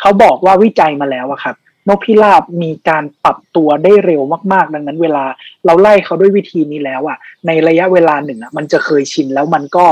[0.00, 1.56] เขาบอกว่าวิจัยมาแล้วอะครับ
[1.88, 4.22] นกพิราบมีการปรับตัวได้เร็ว
[4.52, 5.24] มาก ๆ ดังนั้นเวลา
[5.64, 9.86] เราไล่เขาด้วยวิธีนี้แล้วอะในระยะเวลาหนึ่งอะมันจะเคยชินแล้วมันก็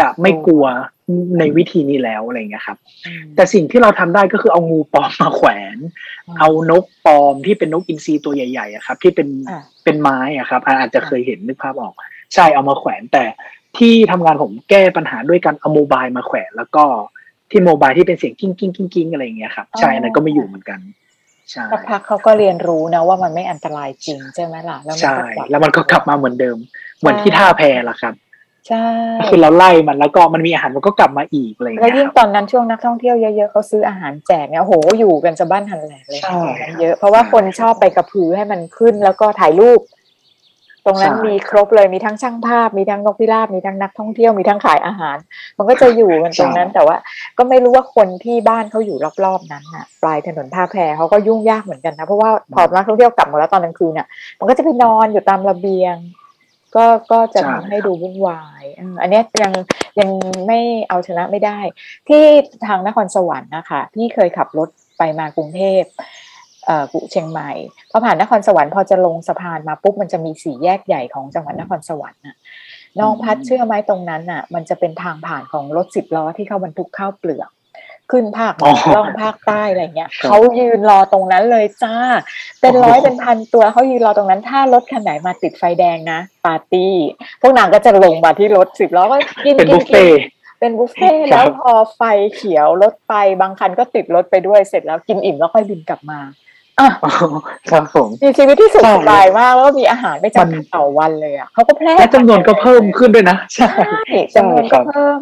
[0.00, 0.64] จะไม่กลัว
[1.38, 5.78] ในวิธีนี้แล้วอะไรอย่างเงี้ยครับอืมแต่สิ่งที่เราทำได้ก็คือเอางูปลอมมาแขวน
[6.26, 11.94] อืมเอานกปลอมที่เป็นนกอินทรีตัวใหญ่ๆอะครับ ที่เป็นอะเป็นไม้อะครับอ่าอาจจะเคยเห็นนึกภาพออก
[12.34, 13.24] ใช่เอามาแขวนแต่
[13.78, 16.84] ที่ทำงานผมแก้ปัญหาด้วยการเอาโมบายมาแขวนแล้วก็
[17.50, 20.80] ที่โมบายที่เป็นเสียงกิ้งกิ้งกิ้งกิ้งอะไรอย่างเงี้ยครับใช่อันนั้นก็ไม่อยู่เหมือนกัน
[21.50, 26.56] ใช่สักพักเขาก็เรียนรู้นะว่ามันไม่อันตรายจริงใช่ไหมล่ะแล้วมันใช่ก็กลับแล้วมันก็กลับมาเหมือนเดิม
[26.98, 28.14] เหมือนที่ท่าแพละครับ
[28.68, 28.86] ใช่
[29.20, 39.80] ก็คือเราไล่มันแล้วก็มันมีอาหารมันก็กลับมาอีกอะไรอย่างแล้วเงี้ยยิ่งครับตอนนั้นช่วงนักท่องเที่ยวเยอะๆเขาซื้ออาหารแจกเนี่ยโอ้โหอยู่กันจะบ้านหันแหลกเลยใช่ตรงนั้นเยอะ เพราะว่าคนชอบไปกระพือให้มันขึ้นแล้วก็ถ่ายรูป
[40.86, 45.16] ตรงนั้นใช่มีครบเลยมีทั้งช่างภาพ มีทั้งนกพิราบมีทั้งนักท่องเที่ยวมีทั้งขายอาหาร
[45.58, 46.96] มันก็จะอยู่กันตรงนั้นแต่ว่า
[47.38, 54.06] ก็ไม่รู้ว่าคนที่บ้านเขาอยู่รอบๆนั้นน่ะ ปลายถนนท่าแพเขาก็ยุ่งยากเหมือนกันนะเพราะว่าพอนักท่องเที่ยวกลับหมดแล้วตอนกลางคืนเนี่ย
[54.38, 55.94] มันก็จะไปนอนอยู่ตามระเบียง
[56.76, 59.52] ก็ก็จะใช่ทำให้ดูวุ่นวายเอออันเนี้ยยัง
[60.00, 60.10] ยัง
[60.46, 60.58] ไม่
[60.88, 61.58] เอาชนะไม่ได้
[62.08, 62.22] ที่
[62.66, 65.82] ทางนครสวรรค์นะคะพี่เคยขับรถไปมากรุงเทพ
[66.66, 67.50] เอ่อกุเชียงใหม่
[67.90, 72.36] พอผ่านนครสวรรค์พอจะลงสะพานมาปุ๊บมันจะมีสี่แยกใหญ่ของจังหวัดนครสวรรค์น่ะ
[73.00, 77.50] น้องพัดเชื่อไหมตรงนั้นน่ะ มันจะเป็นทางผ่านของรถสิบล้อที่เข้าบรรทุกข้าวเปลือก
[78.10, 81.94] ขึ้นภาคเหนือล่องภาคใต้อะไรเงี้ยครับเขายืนรอตรงนั้นเลยจ้า
[82.60, 86.94] เป็นร้อยโอ้โหเป็นพันตัวเขายืนรอตรงนั้นถ้ารถคันไหนมาติดไฟแดงนะปาร์ตี้
[87.40, 90.20] พวกนางก็จะลงมาที่รถสิบล้อก็กินเป็นกิบุนฟกิเฟ่นต์
[90.60, 92.02] เป็นบุฟเฟ่ต์ครัแล้วบพอไฟ
[92.34, 96.20] เขียวรถไปบางคันก็ติดรถไปด้วยเสร็จแล้วกินอิ่มแล้วค่อยบินกลับมา
[96.80, 96.88] อะ
[97.70, 103.70] ครับผมมีชีวิตที่สุขใช่สบายมากแล้วก็มีอาหารไม่จำมักัดนต่อวันเลยอะเขาก็แพร่และจำนวนก็เพิ่มขึ้นด้วยนะ ใช่
[104.34, 105.20] ใช่จำนวนครัก็บเพิ่ม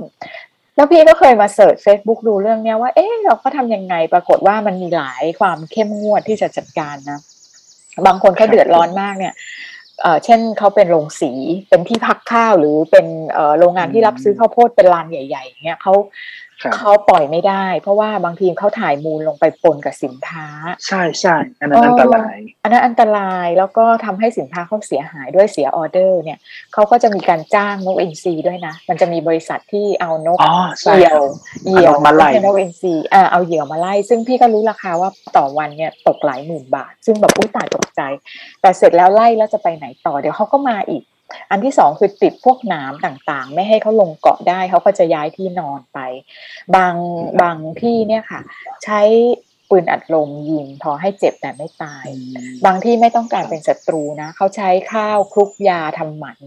[0.77, 7.21] แล้วพี่ก็เคยมาเสิร์ช Facebook ดูเรื่องเนี้ยว่า เอ๊ะเราก็ทำยังไงปรากฏว่ามันมีหลายความเข้มงวดที่จะจัดการนะ
[8.07, 9.35] บางคนเขาเดือดร้อนมากเนี่ย
[10.25, 11.33] เช่นเขาเป็นโรงสี
[11.69, 13.07] เป็นที่พักข้าวหรือเป็น
[13.59, 15.95] โรงงานที่รับซื้อข้าวโพดเป็นลานใหญ่ๆเนี่ยเขา
[16.77, 20.47] เขาปล่อยไม่ได้ เพราะว่าบางทีเขาถ่ายมูลลงไปปนกับสินค้า
[20.87, 26.39] ใช่ใช่อันนั้นอันตราย อันนั้นอันตรายแล้วก็ทำให้สินค้าเขาเสียหายด้วยเสียออเดอร์เนี่ย
[26.73, 31.31] เขาก็จะมีการจ้างนกอินทรีด้วยนะ มันจะมีบริษัทที่เอานกอ๋อใช่เหยี่คยรัวบ
[31.67, 38.01] เหยี่ยวเอานกมาไล่ไใช่นกอินทรีอ่าเอาเหยี่ยวมาไล่ ซึ่งพี่ก็รู้ราคาว่าต่อวันเนี่ยตกหลายหมื่นบาท ซึ่งแบบอุ้ยตายตกใจ
[38.61, 41.03] แต่เสร็จแล้วไล่แล้วจะไปไหนต่อเดี๋ยวเขาก็มาอีก
[41.51, 45.99] อันที่สองคือติดพวกหนามต่างๆ ไม่ให้เขาลงเกาะได้เขาก็จะย้ายที่นอนไป
[46.75, 46.95] บาง
[47.43, 48.41] บางที่เนี่ยค่ะ
[48.85, 49.01] ใช้
[49.69, 52.07] ปืนอัดลมยิงพอให้เจ็บแต่ไม่ตาย
[52.67, 56.39] บางที่ไม่ต้องการเป็นศัตรูนะเขาใช้ข้าวคลุกยาทำหมัน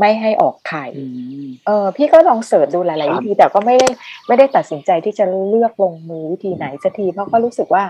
[0.00, 1.04] ไม่ให้ออกไข่อื
[1.44, 3.88] มเออพี่ก็ลองเสิร์ชดูหลายครัๆบวิธีแต่ก็ไม่ได้
[4.26, 7.84] ไม่ได้ตัดสินใจที่จะเลือกลงมือวิธีไหนสักทีเพราะก็รู้สึกว่า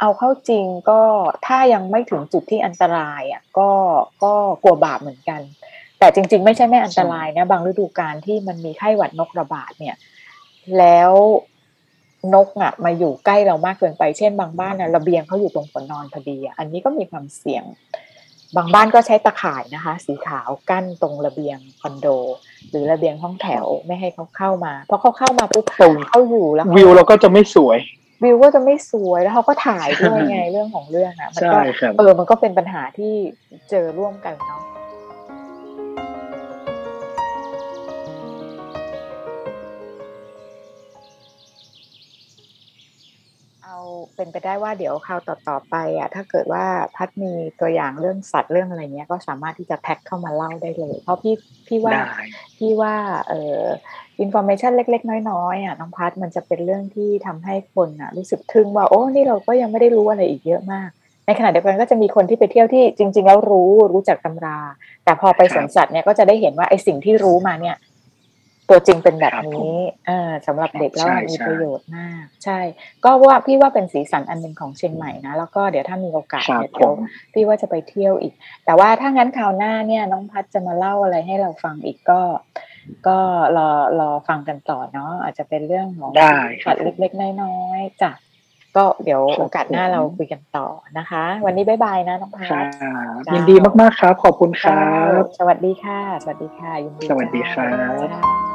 [0.00, 1.00] เอาเข้าจริงก็
[1.46, 3.70] ถ้ายังไม่ถึงจุดที่อันตรายอะก็
[4.24, 4.32] ก็
[4.62, 5.40] กลัวบาปเหมือนกัน
[5.98, 9.96] แต่จริง ๆ ไม่ใช่ไม่อันตรายนะบางฤดูกาลที่มันมีไข้หวัดนกระบาดเนี่ย
[10.78, 11.12] แล้ว
[12.34, 17.64] นกอะมาอยู่ใกล้เรามากเกินไปเช่นบางบ้านน่ะระเบียงเขาอยู่ตรงหัวนอนพอดีอะอันนี้ก็มีความเสี่ยง
[18.56, 22.06] บางบ้านก็ใช้ตะข่ายนะคะ สีขาวกั้นตรงระเบียงคอนโด
[22.70, 27.78] หรือระเบียงห้องแถวไม่ให้เขาเข้ามาเพราะเขาเข้ามาปุ๊บตรงเขาอยู่แล้วเขาวิวเราก็จะไม่สวย
[28.22, 33.14] วิวก็จะไม่สวยแล้วเขาก็ถ่ายด้วยไงเรื่องของเรื่องอะมันใช่ก็ครับเออมันก็เป็นปัญหาที่
[33.70, 34.60] เจอร่วมกันเนาะ
[44.20, 46.64] เอาเป็นไปได้ว่าเดี๋ยวคราวต่อๆไปอะถ้าเกิดว่า
[46.96, 51.34] พัดมีตัวอย่างเรื่องสัตว์เรื่องอะไรเงี้ยก็สามารถที่จะแท็กเข้ามาเล่าได้เลย เพราะพี่
[51.68, 52.22] พี่ว่าได้
[52.58, 52.94] พี่ว่า
[53.28, 53.62] เอ่อ
[54.20, 60.88] information เล็ก ๆ น้อยๆอะน้องพัดมันจะเป็นเรื่องที่ทำให้คนอะรู้สึกทึ่งว่าโอ้นี่เราก็ยังไม่ได้รู้อะไรอีกเยอะมาก
[61.26, 64.58] ในขณะเดียวกันก็จะมีคนที่ไปเที่ยวที่จริง ๆ แล้วรู้รู้จักตำรา
[65.04, 67.76] แต่พอไปสวนสัตว์เนี่ยก็จะได้เห็นว่าไอ้สิ่งที่รู้มาเนี่ย
[68.70, 72.60] ตัวจริงเป็นแบบครับผมนี้เออสำหรับเด็กแล้วใช่มันมีใช่ประโยชน์มาก ใช่
[73.04, 76.96] ก็ว่าพี่ว่าเป็นสีสันอันหนึ่งของเชียงใหม่นะ แล้วก็เดี๋ยวถ้ามีโอกาสครับเนี่ยผเดี๋ยวม
[77.34, 82.20] พี่ว่าจะไปเที่ยวอีก แต่ว่าถ้างั้นคราวหน้าเนี่ยน้องพัดจะมาเล่าอะไรให้เราฟังอีกก็
[83.08, 83.18] ก็
[83.56, 83.68] รอ
[84.00, 88.12] รอฟังกันต่อเนาะอาจจะเป็นเรื่องของได้ครัสับตว์เล็กๆน้อยๆจ้ะ
[88.76, 90.66] ก็เดี๋ยวครับโอกาสหน้าผมเราคุยกันต่อ
[90.98, 92.66] นะคะ วันนี้บ๊ายบายนะน้องพัครัดบ
[93.34, 94.84] ยินดีมากๆครับ ขอบคุณครั
[95.20, 97.70] บ สวัสดีค่ะ สวัสดีค่ะยินดีสวัสดีครับ
[98.12, 98.49] จ้า